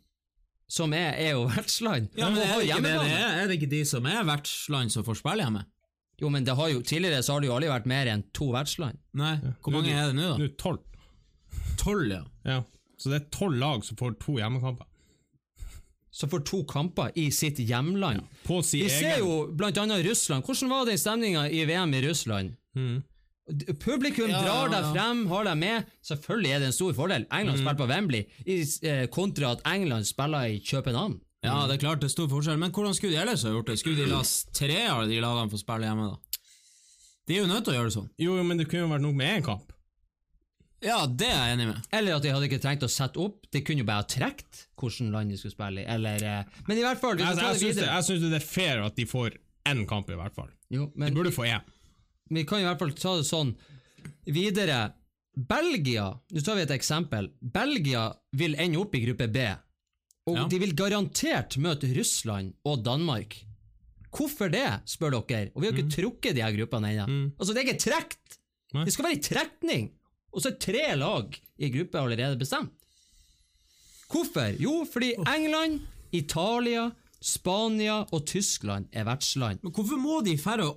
[0.76, 2.10] som er, er jo vertsland.
[2.20, 4.92] Ja, men er det, ikke det, det er, er det ikke de som er vertsland
[4.94, 5.64] som får spille hjemme?
[6.22, 8.50] Jo, men det har jo, tidligere så har det jo aldri vært mer enn to
[8.56, 9.00] vertsland.
[9.20, 9.34] Nei,
[9.64, 10.44] hvor mange er det nå, Nå da?
[10.46, 10.84] det tolv.
[11.80, 12.22] Tolv, ja.
[12.48, 12.60] Ja.
[13.00, 14.88] Så det er tolv lag som får to hjemmekamper.
[16.16, 18.24] Som får to kamper i sitt hjemland.
[18.48, 20.46] På sin Vi egen ser jo blant annet Russland.
[20.48, 22.56] Hvordan var den stemninga i VM i Russland?
[22.80, 23.02] Mhm.
[23.46, 24.92] Publikum Ja, drar deg ja.
[24.96, 25.90] frem, har deg med.
[26.06, 27.28] Selvfølgelig er det en stor fordel.
[27.30, 27.62] England mm.
[27.62, 28.58] spiller på Wembley, i,
[28.90, 31.20] eh, kontra at England spiller i København.
[31.46, 33.70] Ja, det er klart det er stor forskjell, men hvordan skulle de ellers ha gjort
[33.70, 33.78] det?
[33.78, 34.24] Skulle de la
[34.58, 36.42] tre av de lagene få spille hjemme, da?
[37.26, 38.12] De er jo nødt til å gjøre det sånn.
[38.22, 39.72] Jo, men det kunne jo vært nok med én kamp.
[40.86, 41.86] Ja, det er jeg enig med.
[41.98, 43.48] Eller at de hadde ikke trengt å sette opp.
[43.54, 45.88] De kunne jo bare ha trukket hvilket land de skulle spille i.
[45.96, 47.94] Eller, eh, men i hvert fall, vi skal ta det videre.
[47.94, 49.38] jeg syns det er fair at de får
[49.72, 50.52] én kamp, i hvert fall.
[50.70, 51.64] Jo, De burde få én.
[52.30, 53.56] Vi kan i hvert fall ta det sånn
[54.26, 54.94] videre.
[55.36, 57.30] Belgia, nå tar vi et eksempel.
[57.42, 58.08] Belgia
[58.40, 59.46] vil ende opp i gruppe B.
[60.28, 60.48] Og Ja.
[60.48, 63.36] de vil garantert møte Russland og Danmark.
[64.16, 65.52] Hvorfor det, spør dere?
[65.54, 67.06] Og vi har ikke trukket de her gruppene ennå.
[67.08, 67.34] Mm.
[67.38, 68.40] Altså, det er ikke trukket!
[68.86, 69.92] Det skal være i trekning!
[70.34, 72.72] Og så er tre lag i gruppe allerede bestemt.
[74.10, 74.56] Hvorfor?
[74.60, 79.60] Jo, fordi England, Italia, Spania og Tyskland er vertsland.
[79.64, 80.68] Men hvorfor må de færre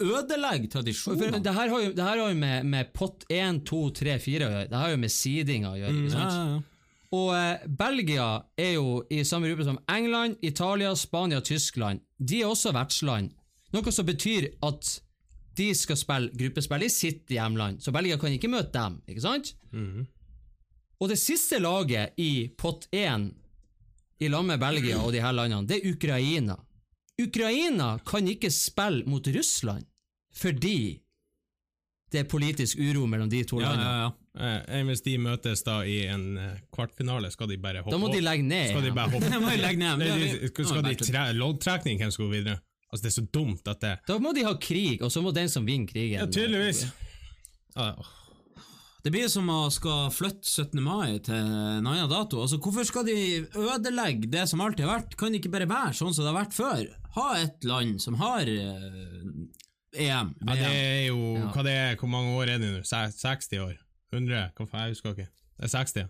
[0.00, 1.42] ødelegge For tradisjonene?
[1.42, 4.46] det her har jo, det her har jo med, med pott 1, 2, 3, 4
[4.46, 4.68] å gjøre.
[4.70, 5.94] Det har jo med seedinga å gjøre.
[5.94, 6.60] ikke Ja, ja, ja.
[7.18, 8.28] Og eh, Belgia
[8.60, 12.02] er jo i samme gruppe som England, Italia, Spania Tyskland.
[12.20, 13.32] De er også vertsland,
[13.72, 14.90] noe som betyr at
[15.58, 19.54] de skal spille gruppespill i sitt hjemland, så Belgia kan ikke møte dem, ikke sant?
[21.00, 23.24] Og det siste laget i pott 1
[24.22, 26.58] i lag med Belgia og de her landene, det er Ukraina.
[27.18, 29.87] Ukraina kan ikke spille mot Russland
[30.38, 30.74] fordi
[32.12, 33.84] det er politisk uro mellom de to Ja, landene.
[33.84, 34.14] ja, ja.
[34.78, 38.08] Eh, hvis de møtes da i en eh, kvartfinale, skal de bare hoppe Da må
[38.12, 38.70] de legge ned.
[38.70, 39.98] Skal de bare hoppe må de legge ned.
[39.98, 42.60] Nei, de, skal, de tre, loddtrekning hvem skal gå videre?
[42.88, 45.34] Altså, det er så dumt at det Da må de ha krig, og så må
[45.36, 46.86] den som vinner krigen Ja, tydeligvis.
[47.76, 47.90] Ja,
[49.04, 50.80] Det blir som å skal flytte 17.
[50.82, 52.40] mai til en annen dato.
[52.46, 53.18] Altså, Hvorfor skal de
[53.52, 55.18] ødelegge det som alltid har vært?
[55.20, 56.88] Kan det ikke bare være sånn som det har vært før?
[57.18, 59.28] Ha et land som har eh,
[59.96, 60.34] EM.
[60.46, 61.50] ja, det er jo Ja.
[61.54, 62.82] Hva det er, hvor mange år er det nå?
[62.84, 63.74] 60 år?
[64.12, 64.50] 100?
[64.56, 65.28] Hva jeg husker ikke.
[65.58, 66.08] Det er 60.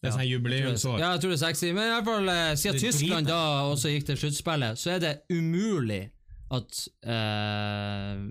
[0.00, 0.96] Det er sånn jubileumsår.
[0.98, 3.90] Ja, jeg tror det er 60, men i hvert fall eh, siden Tyskland da også
[3.92, 6.00] gikk til sluttspillet, så er det umulig
[6.50, 8.22] at eh,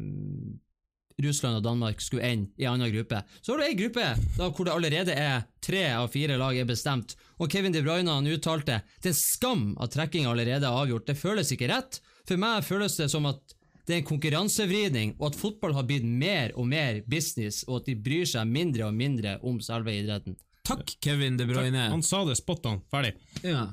[1.24, 3.22] Russland og Danmark skulle ende i en annen gruppe.
[3.44, 4.06] Så har du ei gruppe
[4.38, 8.12] da, hvor det allerede er tre av fire lag er bestemt, og Kevin De Bruyne
[8.18, 11.06] han uttalte det er en skam at trekkinga allerede er avgjort.
[11.12, 12.00] Det føles ikke rett.
[12.28, 13.56] For meg føles det som at
[13.90, 17.88] det er en konkurransevridning, og at fotball har blitt mer og mer business, og at
[17.90, 20.36] de bryr seg mindre og mindre om selve idretten.
[20.70, 21.88] Takk, Kevin De Bruyne.
[21.90, 22.84] Han sa det spot on.
[22.94, 23.16] Ferdig.
[23.42, 23.64] Ja.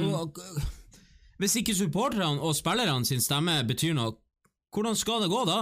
[0.00, 0.40] Og,
[1.36, 4.16] hvis ikke supporterne og spillerne sin stemme betyr noe,
[4.72, 5.58] hvordan skal det gå da?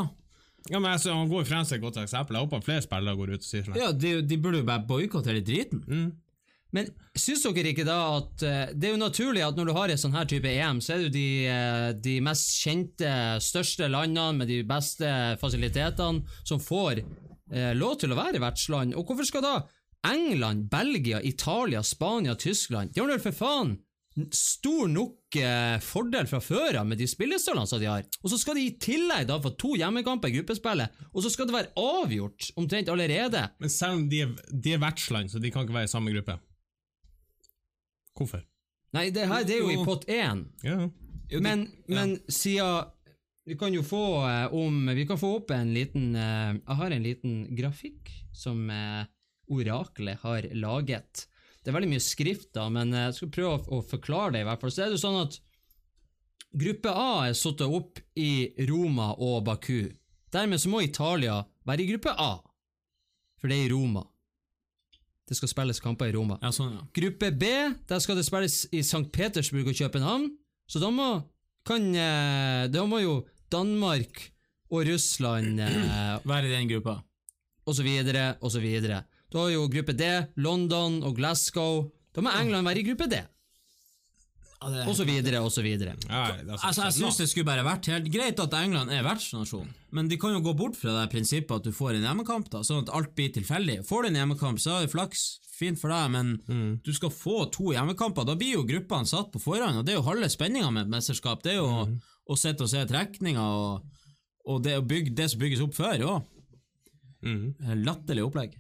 [0.71, 2.39] Ja, men altså, Han går frem som et godt eksempel.
[2.39, 3.81] Jeg håper flere spillere går ut og sier sånn.
[3.83, 5.83] Ja, De, de burde jo bare boikotte hele driten.
[6.75, 9.93] Men syns dere ikke da at eh, det er jo naturlig at når du har
[9.93, 13.89] et sånn her type EM, så er det jo de, eh, de mest kjente, største
[13.91, 15.09] landene med de beste
[15.41, 18.99] fasilitetene som får eh, lov til å være vertsland.
[18.99, 19.57] Og hvorfor skal da
[20.05, 23.79] England, Belgia, Italia, Spania, Tyskland De har vel for faen
[24.31, 28.05] stor nok eh, fordel fra før av med de spillestallene som de har.
[28.23, 31.49] Og så skal de i tillegg da få to hjemmekamper i gruppespillet, og så skal
[31.51, 33.43] det være avgjort omtrent allerede.
[33.59, 36.15] Men selv om de er, de er vertsland, så de kan ikke være i samme
[36.15, 36.39] gruppe.
[38.19, 38.45] Hvorfor?
[38.95, 40.45] Nei, det her det er jo i pott én.
[40.63, 40.85] Ja.
[41.43, 42.91] Men, men siden
[43.45, 46.95] vi kan jo få eh, om Vi kan få opp en liten eh, Jeg har
[46.95, 49.05] en liten grafikk som eh,
[49.53, 51.27] Oraklet har laget.
[51.61, 54.45] Det er veldig mye skrift, da, men eh, jeg skal prøve å, å forklare det.
[54.45, 54.73] i hvert fall.
[54.73, 55.37] Så er det sånn at
[56.55, 59.91] Gruppe A er satt opp i Roma og Baku.
[60.33, 62.37] Dermed så må Italia være i gruppe A,
[63.41, 64.05] for det er i Roma.
[65.29, 66.37] Det skal spilles kamper i Roma.
[66.43, 66.83] Ja, sånn, ja.
[66.99, 67.49] Gruppe B,
[67.89, 69.07] der skal det spilles i St.
[69.15, 70.27] Petersburg og København.
[70.69, 71.09] Så da må,
[71.65, 73.15] kan, eh, da må jo
[73.53, 74.21] Danmark
[74.71, 76.99] og Russland eh, Være i den gruppa.
[77.65, 79.05] og så videre og så videre.
[79.33, 80.05] Da har jo gruppe D
[80.37, 81.87] London og Glasgow.
[82.15, 83.23] Da må England være i gruppe D.
[84.89, 85.95] Og så videre og så videre.
[86.09, 86.25] Ja,
[86.57, 90.17] altså, Jeg syns det skulle bare vært helt greit at England er vertsnasjon, men de
[90.21, 92.93] kan jo gå bort fra det prinsippet at du får en hjemmekamp, da, sånn at
[92.97, 93.81] alt blir tilfeldig.
[93.89, 97.45] Får du en hjemmekamp, så er det flaks, fint for deg, men du skal få
[97.55, 98.25] to hjemmekamper.
[98.27, 100.95] Da blir jo gruppene satt på forhånd, og det er jo halve spenninga med et
[100.97, 101.45] mesterskap.
[101.45, 101.69] Det er jo
[102.27, 103.85] å sitte og se trekninger, og,
[104.51, 106.31] og det, å bygge, det som bygges opp før òg.
[107.85, 108.59] Latterlig opplegg.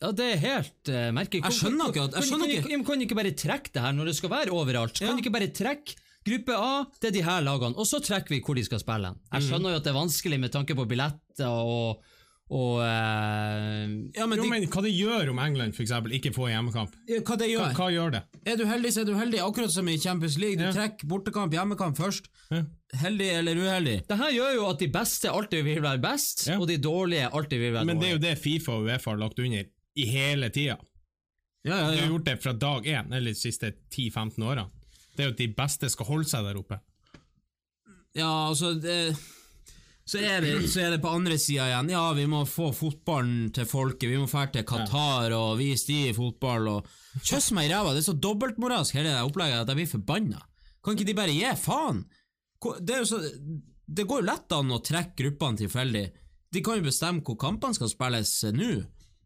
[0.00, 1.42] Ja, det er helt uh, merkelig.
[1.44, 3.92] Jeg skjønner ikke at- jeg skjønner kan, ikke- kan, kan ikke bare trekke det her
[3.92, 4.98] når det skal være overalt?
[4.98, 5.16] Kan Ja.
[5.20, 8.54] ikke bare trekke gruppe A, det er de her lagene, og så trekker vi hvor
[8.56, 9.14] de skal spille?
[9.32, 12.00] Jeg skjønner jo at det er vanskelig med tanke på billetter og,
[12.50, 13.86] og uh,
[14.16, 16.96] Ja, men, Jo, de, men hva det gjør om England for eksempel, ikke får hjemmekamp?
[17.24, 17.72] hva det gjør?
[17.76, 18.22] hva gjør det?
[18.46, 19.40] Er du heldig, så er du heldig.
[19.44, 20.56] Akkurat som i Champions League.
[20.56, 20.72] Du Ja.
[20.72, 22.28] trekker bortekamp, hjemmekamp først.
[22.50, 22.62] Ja.
[23.04, 23.98] Heldig eller uheldig.
[24.08, 26.58] Det her gjør jo at de beste alltid vil være best, Ja.
[26.58, 29.18] og de dårlige alltid vil være Men det er jo det Fifa og Uefa har
[29.18, 29.64] lagt under
[29.98, 30.78] i hele tida.
[31.62, 34.70] Ja, ja, De Du har gjort det fra dag én, eller de siste 10-15 årene.
[35.16, 36.78] Det er jo at de beste skal holde seg der oppe.
[38.16, 39.14] Ja, altså det,
[40.08, 41.90] så, er det, så er det på andre sida igjen.
[41.92, 44.08] Ja, vi må få fotballen til folket.
[44.10, 46.88] Vi må dra til Qatar og vise de fotball og
[47.26, 47.90] Kjøss meg i ræva!
[47.90, 50.40] Det er så dobbeltmoralsk hele det opplegget at jeg blir forbanna.
[50.80, 52.04] Kan ikke de bare gi faen?
[52.86, 53.18] Det, så,
[53.90, 56.04] det går jo lett an å trekke gruppene tilfeldig.
[56.54, 58.70] De kan jo bestemme hvor kampene skal spilles eh, nå,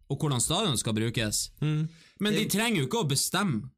[0.08, 1.46] og hvordan stadion skal brukes.
[1.60, 3.70] Men de trenger jo ikke å bestemme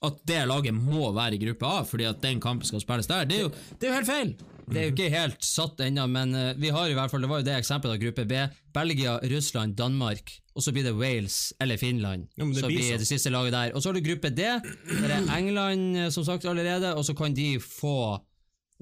[0.00, 3.26] at det laget må være i gruppe A fordi at den kampen skal spilles der.
[3.28, 4.32] Det er jo, det er jo helt feil!
[4.70, 7.30] Det er jo ikke helt satt ennå, men eh, vi har i hvert fall, det
[7.32, 8.42] var jo det eksempelet av gruppe B.
[8.76, 12.28] Belgia, Russland, Danmark, og så blir det Wales eller Finland.
[12.38, 13.02] Ja, det så blir sånn.
[13.02, 13.74] det siste laget der.
[13.74, 14.46] Og så har du gruppe D,
[14.92, 17.96] der er England eh, som sagt allerede, og så kan de få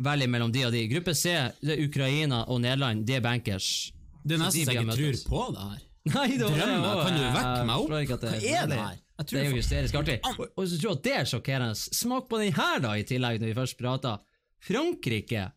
[0.05, 0.85] velge mellom de og de.
[0.93, 1.33] Gruppe C,
[1.65, 3.89] det er Ukraina og Nederland, det er bankers.
[4.23, 5.88] Det er nesten de så jeg ikke tror på det her.
[6.15, 7.93] Nei, det var Drømmer, kan du vekke meg opp?
[7.93, 8.97] Jeg, Hva er det her?
[9.19, 10.19] Det er jo hysterisk artig.
[10.39, 11.75] Og, så tror jeg at det er sjokkerende.
[11.99, 14.21] Smak på den her, da, i tillegg, når vi først prater.
[14.63, 15.49] Frankrike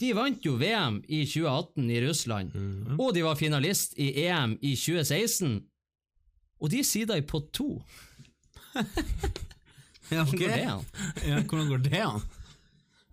[0.00, 2.96] de vant jo VM i 2018 i Russland, Mhm.
[2.98, 5.60] og de var finalist i EM i 2016.
[6.62, 7.68] Og de sider i pott to.
[10.12, 10.24] Ja?
[11.24, 12.20] Ja, hvordan går det an?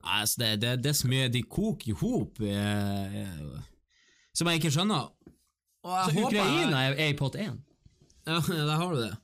[0.03, 3.61] Altså, det, det, det er så mye de koker i hop eh, eh,
[4.35, 5.07] som jeg ikke skjønner.
[5.89, 7.57] Og jeg Så håper Ukraina er, er i pott én.
[8.29, 8.37] Ja,
[8.69, 9.15] der har du det.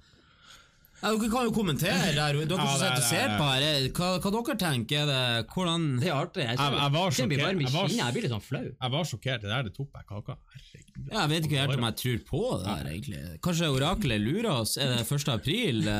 [1.03, 3.89] Ja, dere kan jo kommentere der, dere som sitter og ser på her.
[3.93, 5.43] Hva, hva dere tenker dere?
[5.51, 6.45] Hvordan Det er artig.
[6.47, 7.43] Jeg, Jeg- jeg var sjokkert.
[7.45, 8.63] varm i Jeg var- Jeg blir litt sånn flau.
[8.65, 9.41] Jeg var sjokkert.
[9.45, 10.37] Det der det tok meg kaka.
[10.55, 11.11] Herregud.
[11.11, 13.21] Ja, Jeg vet ikke helt om jeg tror på det der, egentlig.
[13.45, 14.77] Kanskje oraklet lurer oss?
[14.77, 15.29] Er det 1.
[15.35, 15.83] april?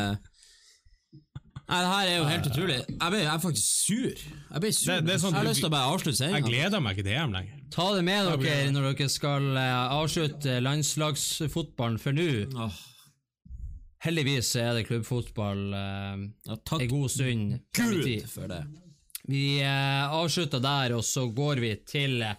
[1.66, 2.76] Nei, det her er jo helt utrolig.
[2.88, 4.18] Jeg, ble, jeg er faktisk sur.
[4.54, 4.92] Jeg ble sur.
[4.92, 7.06] Det- det er sånn jeg har lyst til å bare avslutte Jeg gleder meg ikke
[7.08, 7.62] til EM lenger.
[7.76, 12.70] Ta det med dere når dere skal eh, avslutte landslagsfotballen, for nå
[14.06, 18.62] Heldigvis er det klubbfotball eh, ja, takk en god stund Gud for det.
[19.28, 22.38] Vi eh, avslutter der, og så går vi til eh,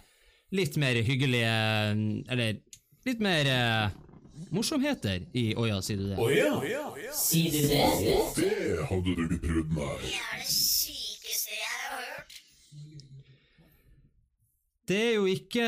[0.55, 1.51] litt mer hyggelige
[2.31, 2.57] Eller
[3.05, 3.97] litt mer eh,
[4.55, 6.17] morsomheter i Åja, sier du det?
[7.17, 7.83] Sier du det?
[8.39, 10.15] Det hadde du ikke prøvd, nei.
[14.87, 15.67] Det er jo ikke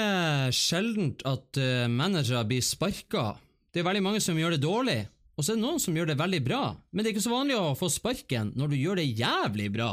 [0.55, 3.33] sjeldent at eh, managere blir sparka.
[3.67, 5.01] Det er veldig mange som gjør det dårlig,
[5.35, 6.61] og så er det noen som gjør det veldig bra.
[6.91, 9.91] Men det er ikke så vanlig å få sparken når du gjør det jævlig bra.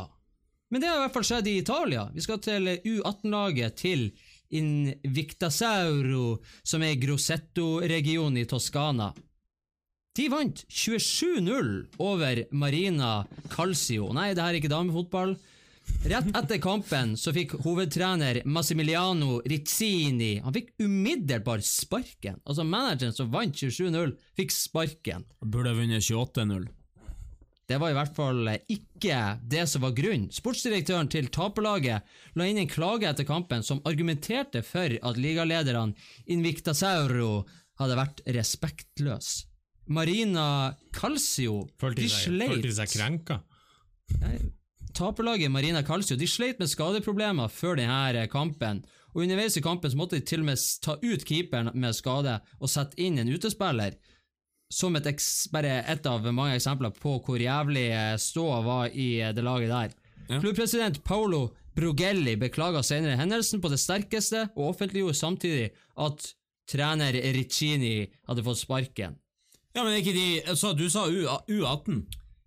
[0.70, 2.06] Men det har i hvert fall skjedd i Italia.
[2.14, 4.08] Vi skal til U18-laget til
[4.54, 9.10] Invictasauro, som er i Grossetto-regionen i Toskana.
[10.16, 13.18] De vant 27-0 over Marina
[13.52, 14.12] Calcio.
[14.16, 15.34] Nei, det her er ikke damefotball.
[16.06, 22.38] Rett etter kampen så fikk hovedtrener Massimiliano Rizzini Han fikk umiddelbart sparken.
[22.46, 25.26] Altså Manageren som vant 27-0, fikk sparken.
[25.42, 26.68] Burde ha vunnet 28-0.
[27.66, 30.28] Det var i hvert fall ikke det som var grunnen.
[30.30, 32.06] Sportsdirektøren til taperlaget
[32.38, 35.96] la inn en klage etter kampen som argumenterte for at ligalederne
[36.30, 37.40] Invictasauro
[37.80, 39.50] hadde vært respektløse.
[39.86, 43.40] Marina Calcio Følte de seg, følte de seg krenka.
[44.96, 48.78] Taperlaget Marina Calcio de sleit med skadeproblemer før denne kampen,
[49.12, 52.38] og underveis i kampen så måtte de til og med ta ut keeperen med skade
[52.56, 53.98] og sette inn en utespiller.
[54.72, 55.06] Som et
[55.52, 59.70] bare ett av mange eksempler på hvor jævlig eh, ståa var i eh, det laget
[59.70, 59.92] der.
[60.30, 60.40] Ja.
[60.40, 65.70] Klubbpresident Paolo Brugelli beklaga senere hendelsen på det sterkeste, og offentliggjorde samtidig
[66.02, 66.32] at
[66.66, 69.20] trener Riccini hadde fått sparken.
[69.76, 72.06] Ja, men ikke de så Du sa U, U18.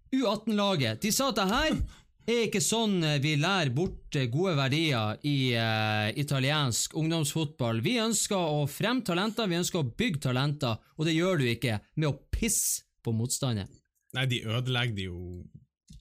[0.10, 1.04] U18-laget.
[1.06, 1.78] De sa at det her
[2.36, 7.82] er ikke sånn eh, vi lærer bort eh, gode verdier i uh, italiensk ungdomsfotball.
[7.86, 11.80] Vi ønsker å fremme talenter, vi ønsker å bygge talenter, og det gjør du ikke
[11.96, 13.72] med å pisse på motstanderen.
[14.18, 15.20] Nei, de ødelegger det jo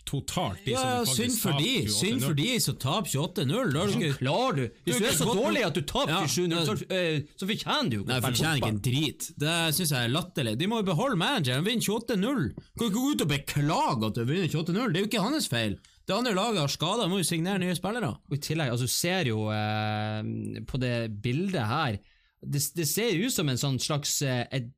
[0.08, 0.62] totalt.
[0.64, 3.72] De Ja, ja synd for de, synd for de som taper 28-0.
[3.74, 4.78] Da har du ikke Klarer du?
[4.86, 7.98] Hvis du er så dårlig at du taper Ja, 27-0, så, uh, så fortjener du
[7.98, 9.28] jo ikke Nei, fortjener ikke en drit.
[9.44, 10.56] Det syns jeg er latterlig.
[10.60, 11.66] De må jo beholde manageren.
[11.68, 12.48] Vinne 28-0.
[12.56, 14.74] Kan ikke gå ut og beklage at du har vunnet 28-0.
[14.74, 15.78] Det er jo ikke hans feil.
[16.08, 18.14] Det andre laget har skader, må jo signere nye spillere.
[18.30, 21.98] Og i tillegg, altså du ser jo eh, på det bildet her
[22.42, 24.70] det, det ser ut som en sånn slags eh, et,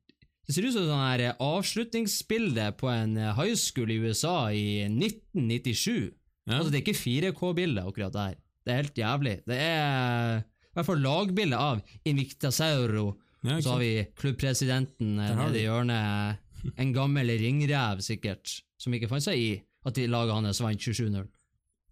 [0.47, 4.35] Det ser ut som sånn her eh, avslutningsbilde på en eh, high school i USA
[4.51, 6.11] i 1997.
[6.49, 6.57] Ja.
[6.57, 8.39] Altså Det er ikke 4K-bilde, akkurat der.
[8.65, 9.35] Det er helt jævlig.
[9.47, 13.11] Det er i hvert fall lagbilde av Invictasauro.
[13.41, 16.41] Ja, så har vi klubbpresidenten nede i hjørnet.
[16.77, 19.51] En gammel ringrev, sikkert, som ikke fant seg i
[19.85, 21.27] at de laget hans vant 27-0.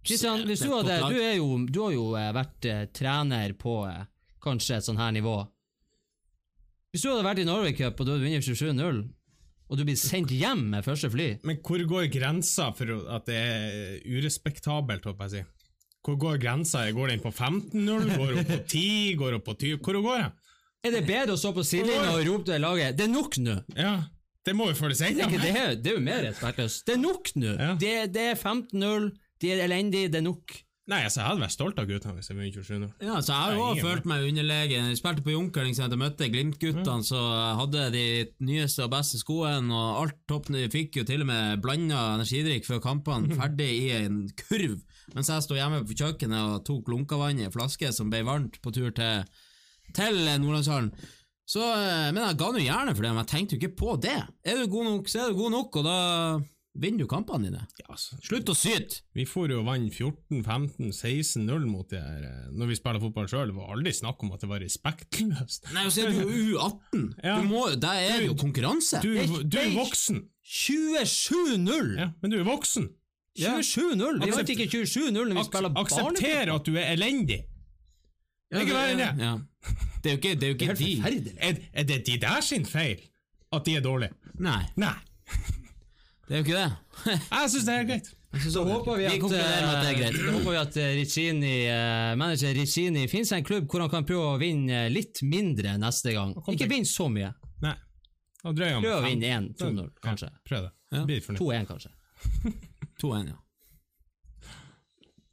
[0.06, 3.82] Kristian, hvis du, hadde, du, er jo, du har jo eh, vært eh, trener på
[3.90, 4.06] eh,
[4.44, 5.36] kanskje et sånn her nivå.
[6.94, 9.02] Hvis du hadde vært i Norway Cup og du hadde vunnet 27-0,
[9.70, 11.28] og du blir sendt hjem med første fly.
[11.46, 15.44] Men hvor går grensa for at det er urespektabelt, håper jeg å si?
[16.06, 16.86] Hvor går grensa?
[16.96, 18.08] Går den på 15-0?
[18.16, 19.18] Går den på 10?
[19.20, 19.82] Går den på 20?
[19.84, 20.38] Hvor går den?
[20.88, 23.58] Er det bedre å stå på sidelinja og rope til laget 'det er nok nå'?
[23.76, 23.94] Ja,
[24.50, 26.88] det må jo føles er, det, er, det er jo mer respektløst.
[26.88, 27.54] Det er nok nå!
[27.54, 27.76] Ja.
[27.78, 30.58] Det, det er 15-0, de er elendige, det er nok.
[30.89, 32.86] Nei, altså, jeg hadde vært stolt av guttene hvis jeg vunnet 27-0.
[33.06, 34.88] Ja, så jeg har jo Nei, også ingen følt meg underlegen.
[34.89, 38.06] Jeg spilte på Junkeren, ikke sant, jeg møtte Glimt-guttene, så jeg hadde de
[38.47, 42.66] nyeste og beste skoene, og alt topp Vi fikk jo til og med blanda energidrikk
[42.66, 44.80] før kampene, ferdig i en kurv,
[45.14, 48.58] mens jeg sto hjemme på kjøkkenet og tok lunkavann i en flaske som ble varmt
[48.64, 49.30] på tur til,
[49.93, 50.89] til Nordlandshallen.
[51.50, 53.97] Så, eh, men jeg ga nå gjerne for det, men jeg tenkte jo ikke på
[54.04, 54.20] det.
[54.45, 55.97] Er du god nok, så er du god nok, og da
[56.80, 57.64] vinner du kampene dine.
[57.82, 59.02] Ja, altså, Slutt å syte!
[59.18, 59.97] vi for jo vann vant
[60.30, 63.50] 14-15-16-0 mot det her eh, når vi spiller fotball sjøl.
[63.50, 65.72] Det var aldri snakk om at det var respektløst.
[65.74, 67.10] Nei, og så er du jo U18.
[67.26, 67.39] Ja.
[67.41, 69.02] Du må, der er det jo konkurranse.
[69.02, 69.10] Du,
[69.41, 70.28] du er voksen.
[70.45, 71.93] 27-0!
[71.97, 72.91] Ja, men du er voksen.
[73.39, 74.22] 27-0!
[74.22, 77.43] Vi vant ikke 27-0 når vi Ak spiller aksepter at du er elendig.
[78.50, 79.10] Ikke verre enn det.
[79.22, 79.34] Ja.
[80.00, 81.34] Det er jo ikke, det er jo Det er de.
[81.38, 83.02] Er, er det de der sin feil
[83.54, 84.16] at de er dårlige?
[84.39, 84.95] Nei, Nei.
[86.28, 86.70] det er jo ikke det.
[87.34, 88.16] Jeg syns det er helt greit.
[88.45, 93.26] Så håper vi Vi at, er eh, håper vi at Ricini, eh, manager Riccini finner
[93.26, 96.36] seg en klubb hvor han kan prøve å vinne litt mindre neste gang.
[96.45, 97.32] Ikke vinn vinne så mye.
[97.66, 97.74] Nei.
[98.43, 100.30] Prøv å vinne 1-2-0, kanskje.
[100.30, 100.74] Ja, prøv det.
[100.93, 101.06] Ja.
[101.10, 101.41] Blir fornøyd.
[101.41, 101.91] 2-1, kanskje.
[103.02, 103.39] 2-1, ja.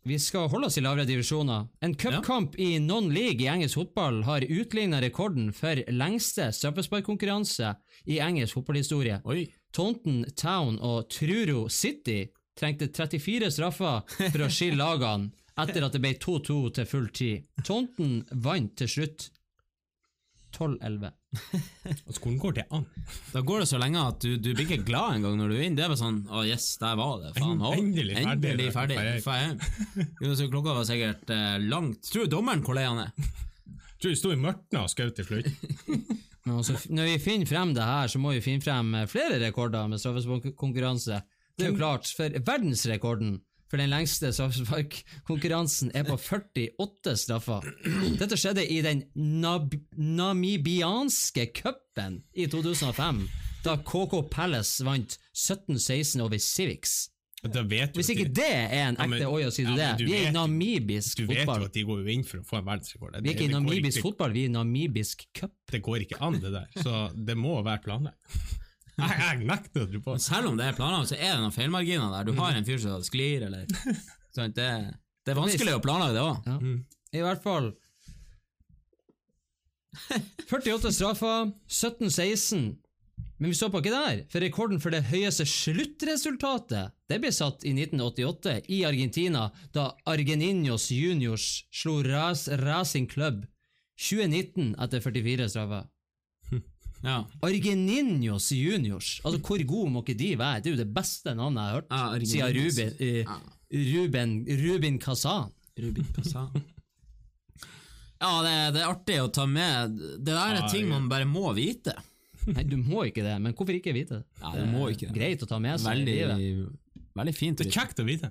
[0.07, 1.65] Vi skal holde oss i lavere divisjoner.
[1.83, 7.73] En cupkamp i non-league i engelsk fotball har utligna rekorden for lengste straffesparkkonkurranse
[8.15, 9.17] i engelsk fotballhistorie.
[9.27, 9.49] Oi.
[9.75, 12.21] Taunton Town og Truro City
[12.55, 17.51] trengte 34 straffer for å skille lagene etter at det ble 2-2 til full tid.
[17.67, 19.27] Taunton vant til slutt
[20.55, 21.11] 12-11.
[21.87, 22.84] Altså, skolen går til an?
[23.32, 25.76] Da går det så lenge at du, du blir ikke glad engang når du vinner.
[25.78, 27.32] Det er bare sånn Å, yes, der var det.
[27.39, 28.53] Faen, oh, Endelig ferdig.
[28.53, 28.99] Endelig ferdig.
[29.24, 30.09] Ferdig.
[30.24, 33.30] Jo, så klokka var sikkert eh, langt Tror du dommeren hvor lei han er?
[33.97, 35.51] Tror du sto i mørket og skjøt til slutt?
[36.47, 39.41] Men også, når vi finner frem det her, så må vi finne frem eh, flere
[39.43, 41.22] rekorder med straffesparkkonkurranse.
[41.57, 43.39] Det er jo klart, for verdensrekorden
[43.71, 47.67] for den lengste straffesparkkonkurransen er på 48 straffer.
[48.21, 53.25] Dette skjedde i den nab namibianske cupen i 2005,
[53.67, 57.09] da KK Palace vant 17-16 over Civics.
[57.47, 59.91] Da vet du Hvis ikke de- det er en ekte Oi, sier du det?
[60.07, 61.29] Vi er i namibisk fotball.
[61.29, 63.12] Du vet jo at de går jo inn for å få en verdensrekord.
[63.12, 65.53] Det, Vi er ikke i namibisk fotball, vi er i namibisk cup.
[65.71, 66.67] Det går ikke an, det der.
[66.83, 68.17] Så det må være planlagt.
[68.97, 70.23] Jeg, jeg nekter å tro på det.
[70.25, 72.29] selv om det er planlagt, så er det noen feilmarginer der.
[72.29, 73.67] Du har en fyr som sklir, eller
[74.37, 74.71] sånn, det,
[75.27, 76.49] det er vanskelig å planlegge det òg.
[76.49, 76.77] Ja.
[77.17, 77.71] I hvert fall
[80.49, 82.67] 48 straffer, 17-16.
[83.37, 87.75] Men vi stopper ikke der, for rekorden for det høyeste sluttresultatet det ble satt i
[87.77, 93.45] 1988 i Argentina, da Argeninos Juniors slo Racing Club
[94.01, 95.85] 2019 etter 44 straffer.
[97.05, 97.19] Ja.
[97.45, 100.63] Argeninos Juniors, altså hvor gode må ikke de være?
[100.63, 103.37] Det er jo det beste navnet jeg har hørt, Ja, siden Ruben, eh,
[103.93, 104.33] Ruben,
[104.63, 105.53] Rubin Kazan.
[105.79, 106.51] Rubin Kazan.
[108.17, 109.99] Ja, det, det er artig å ta med.
[110.25, 111.93] Det der er ting man bare må vite.
[112.49, 114.39] Nei, du må ikke det, men hvorfor ikke vite det?
[114.41, 115.15] Ja, du må ikke det.
[115.19, 116.71] Greit å ta med seg i livet.
[117.19, 117.59] veldig fint.
[117.61, 118.31] Det er kjekt å vite.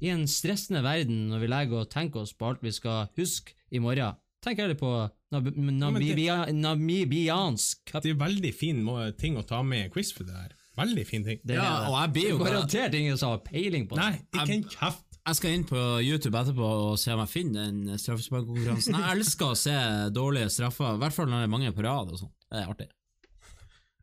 [0.00, 3.54] I en stressende verden, når vi legger og tenker oss på alt vi skal huske
[3.70, 4.90] i morgen, tenk heller på
[5.32, 8.02] Nab Namibia Namibiansk cup.
[8.04, 8.82] Det er veldig fin
[9.20, 10.56] ting å ta med i quiz for det her.
[10.80, 11.40] Veldig fin ting.
[11.44, 14.06] Det er Ja, og jeg blir jo garantert ingen som har peiling på det.
[14.06, 15.06] Nei, ikke en kjeft.
[15.20, 18.96] Jeg skal inn på YouTube etterpå og se om jeg finner den straffesparkkonkurransen.
[18.96, 19.74] Jeg elsker å se
[20.16, 22.32] dårlige straffer, i hvert fall når det er mange på rad og sånn.
[22.48, 22.88] Det er artig.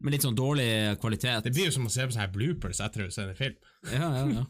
[0.05, 0.69] Med litt sånn dårlig
[1.01, 1.41] kvalitet.
[1.47, 3.57] Det blir jo som å se på sånne bloopers etter å se en film.
[3.89, 4.45] Ja, ja, ja.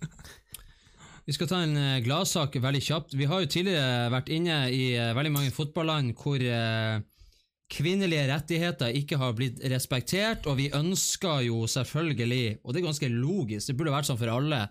[1.28, 3.13] Vi skal ta en eh, gladsak veldig kjapt.
[3.19, 7.01] Vi har jo tidligere vært inne i eh, veldig mange fotballand hvor eh,
[7.67, 13.09] kvinnelige rettigheter ikke har blitt respektert, og vi ønsker jo selvfølgelig, og det er ganske
[13.11, 14.61] logisk, det burde vært sånn for alle,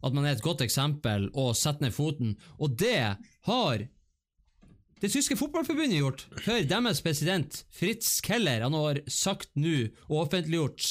[0.00, 3.14] at man er et godt eksempel og setter ned foten, og det
[3.46, 3.86] har
[5.00, 9.76] det tyske fotballforbundet gjort, før deres president Fritz Keller han har sagt nå
[10.08, 10.90] og offentliggjort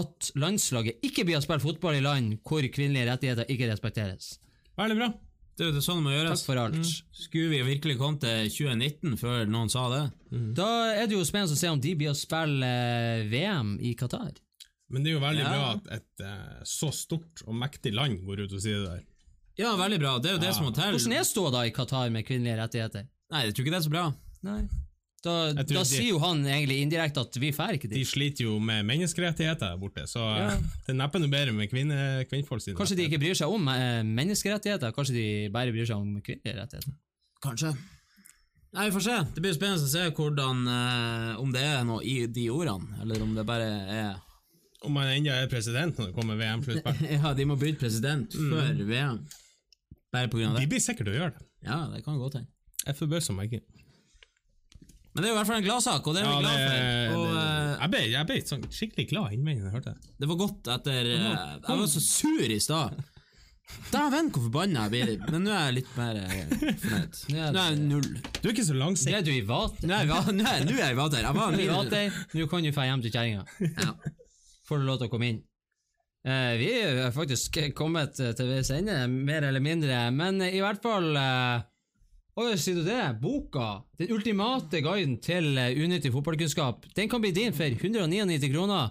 [0.00, 4.38] at landslaget ikke blir å spille fotball i land hvor kvinnelige rettigheter ikke respekteres.
[4.76, 5.08] Veldig bra.
[5.56, 6.42] Det er jo sånn det må gjøres.
[6.42, 6.88] Takk for alt.
[7.16, 10.02] Skulle vi virkelig kommet til 2019 før noen sa det?
[10.58, 13.94] Da er det jo spennende å se om de blir å spille eh, VM i
[13.96, 14.34] Qatar.
[14.92, 15.52] Men det er jo veldig Ja.
[15.54, 19.04] bra at et eh, så stort og mektig land går ut og sier det der.
[19.56, 20.18] Ja, veldig bra.
[20.20, 20.92] Det er jo det som må til.
[20.92, 23.08] Hvordan er ståa da i Qatar med kvinnelige rettigheter?
[23.32, 24.04] Nei, jeg tror ikke det er så bra.
[24.44, 24.60] Nei.
[25.26, 28.58] Da, da de- sier jo han egentlig indirekte at vi får ikke De sliter jo
[28.62, 30.52] med menneskerettigheter der borte, så Ja.
[30.86, 31.98] det er neppe noe bedre med kvinne,
[32.30, 32.76] kvinnfolk sine.
[32.78, 36.56] Kanskje de ikke bryr seg om eh, menneskerettigheter, kanskje de bare bryr seg om kvinnelige
[36.60, 36.94] rettigheter.
[37.42, 37.74] Kanskje.
[38.76, 39.16] Nei, Vi får se.
[39.34, 43.22] Det blir spennende å se hvordan, eh, om det er noe i de ordene, eller
[43.24, 44.14] om det bare er
[44.84, 47.06] Om man ennå er president når det kommer VM-sluttspill.
[47.22, 49.22] Ja, de må bytte president før VM.
[50.12, 50.68] Bare på grunn av De det.
[50.74, 51.46] blir sikkert å gjøre det.
[51.66, 52.48] Ja, det kan godt hende.
[52.86, 53.64] Jeg forbauser meg ikke.
[55.16, 56.56] Men det er jo i hvert fall en gladsak, og det er vi Ja, glad
[56.60, 56.76] for.
[56.76, 60.10] det- Og det, Jeg ble, jeg ble sånn skikkelig glad innvendig da jeg hørte det.
[60.20, 63.04] det var godt etter ja, Jeg var så sur i stad.
[63.90, 65.30] Dæven, hvor forbanna jeg blir.
[65.32, 66.52] Men nå er jeg litt mer eh,
[66.82, 67.16] fornøyd.
[67.32, 68.06] Nå er jeg null.
[68.38, 69.88] Du er ikke så Nå er du i vater.
[69.88, 71.24] Nå er jeg, nå er, nå er jeg i vater.
[71.26, 73.44] Jeg var i vater, nå kan du dra hjem til kjerringa.
[73.82, 73.94] Ja.
[74.68, 75.42] Får du lov til å komme inn.
[76.26, 80.62] Uh, vi er faktisk kommet eh, til veis ende, mer eller mindre, men eh, i
[80.62, 81.60] hvert fall eh,
[82.36, 83.00] Oi, sier du det?
[83.22, 83.66] Boka,
[83.96, 88.90] den ultimate guiden til eh, unyttig fotballkunnskap, den kan bli din for 199 kroner.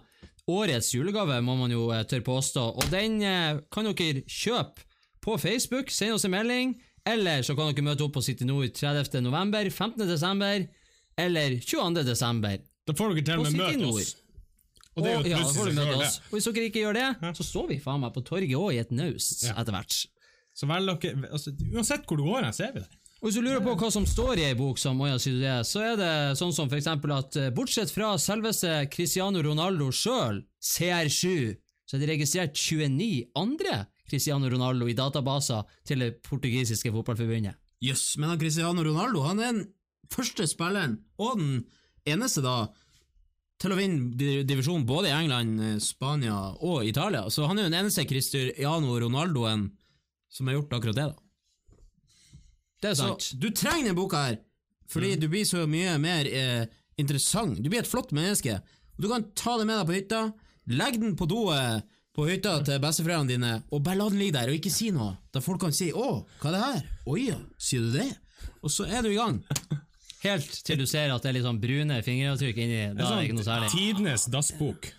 [0.49, 4.81] Årets julegave, må man jo eh, tørre påstå, og den eh, kan dere kjøpe
[5.25, 6.73] på Facebook, send oss en melding,
[7.05, 9.21] eller så kan dere møte opp på City Nord 30.
[9.25, 10.01] november, 15.
[10.09, 10.65] desember
[11.21, 12.01] eller 22.
[12.09, 12.57] desember.
[12.89, 14.11] Da får dere til og med møte oss.
[14.95, 16.19] Og det er jo ja, da får møte oss.
[16.31, 18.81] Og hvis dere ikke gjør det, så står vi faen meg på torget òg i
[18.81, 19.53] et naust Ja.
[19.61, 20.01] etter hvert.
[20.55, 22.89] Så vel dere, altså, uansett hvor du går, her, ser vi det.
[23.25, 25.53] Og hvis du lurer på hva som står i ei bok, som Moya sier det,
[25.65, 31.55] så er det sånn som eksempel at eh, bortsett fra selveste Cristiano Ronaldo sjøl, CR7,
[31.89, 37.57] så er det registrert 29 andre Cristiano Ronaldo i databaser til det portugisiske fotballforbundet.
[37.81, 39.65] Jøss, men han Cristiano Ronaldo han er den
[40.13, 41.51] første spilleren, og den
[42.05, 42.59] eneste da,
[43.57, 47.25] til å vinne divisjonen både i England, eh, Spania og Italia.
[47.33, 49.71] Så han er jo den eneste Cristiano Ronaldoen
[50.29, 51.11] som har gjort akkurat det.
[51.15, 51.24] da.
[52.85, 54.39] Det er Så du trenger denne boka her,
[54.91, 56.65] fordi du blir så mye mer eh,
[57.01, 57.57] interessant.
[57.57, 58.59] Du blir et flott menneske.
[59.01, 60.21] Du kan ta det med deg på hytta,
[60.69, 64.51] legg den på doet på hytta til besteforeldrene dine, og bare la den ligge der,
[64.51, 65.17] og ikke si noe.
[65.35, 68.13] Da folk kan si 'Å, hva er det her?' 'Oi ja, sier du det?'
[68.63, 69.43] Og så er du i gang.
[70.23, 72.81] Helt til du ser at det er litt sånn brune fingeravtrykk inni.
[72.97, 73.69] Da er det ikke noe særlig.
[73.73, 74.93] Tidenes dassbok.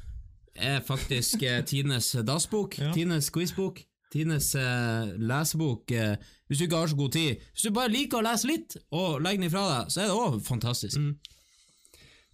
[0.57, 3.83] er faktisk eh, tidenes dassbok, tidenes quizbok,
[4.13, 5.91] tidenes eh, lesebok.
[5.91, 6.17] Eh,
[6.47, 7.47] hvis du ikke har så god tid.
[7.53, 10.19] Hvis du bare liker å lese litt, og legger den ifra deg, så er det
[10.21, 11.33] òg fantastisk.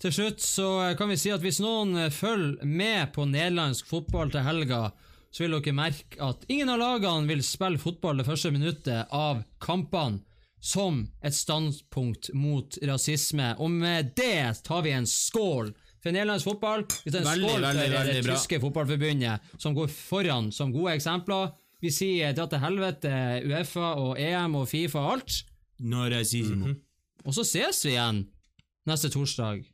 [0.02, 4.32] Til slutt så kan vi si at hvis noen eh, følger med på nederlandsk fotball
[4.34, 4.88] til helga,
[5.32, 9.44] så vil dere merke at ingen av lagene vil spille fotball det første minuttet av
[9.62, 10.20] kampene
[10.62, 13.54] som et standpunkt mot rasisme.
[13.58, 16.84] Og med det tar vi en skål for nederlandsk fotball.
[17.04, 20.94] Vi tar en Veldig, skål veldig, for det tyske fotballforbundet, som går foran som gode
[20.98, 21.50] eksempler.
[21.82, 23.10] Vi sier dra til helvete
[23.48, 25.44] Uefa og EM og Fifa og alt.
[25.80, 26.74] Mm -hmm.
[27.24, 28.28] Og så ses vi igjen
[28.86, 29.64] neste torsdag.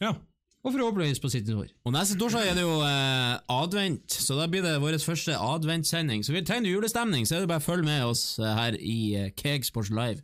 [0.00, 0.14] Ja.
[0.62, 1.68] Og forhåpentligvis på City Nord.
[1.84, 6.24] Og neste torsdag er det jo eh, advent, så da blir det vår første adventssending.
[6.24, 9.14] Så vi trenger julestemning, så er det bare å følge med oss eh, her i
[9.14, 10.20] eh, Keg Sports Live.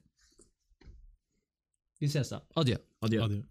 [2.01, 2.43] Vi ses da.
[2.57, 2.77] Adjø.
[3.03, 3.23] Adjø.
[3.23, 3.43] Adjø.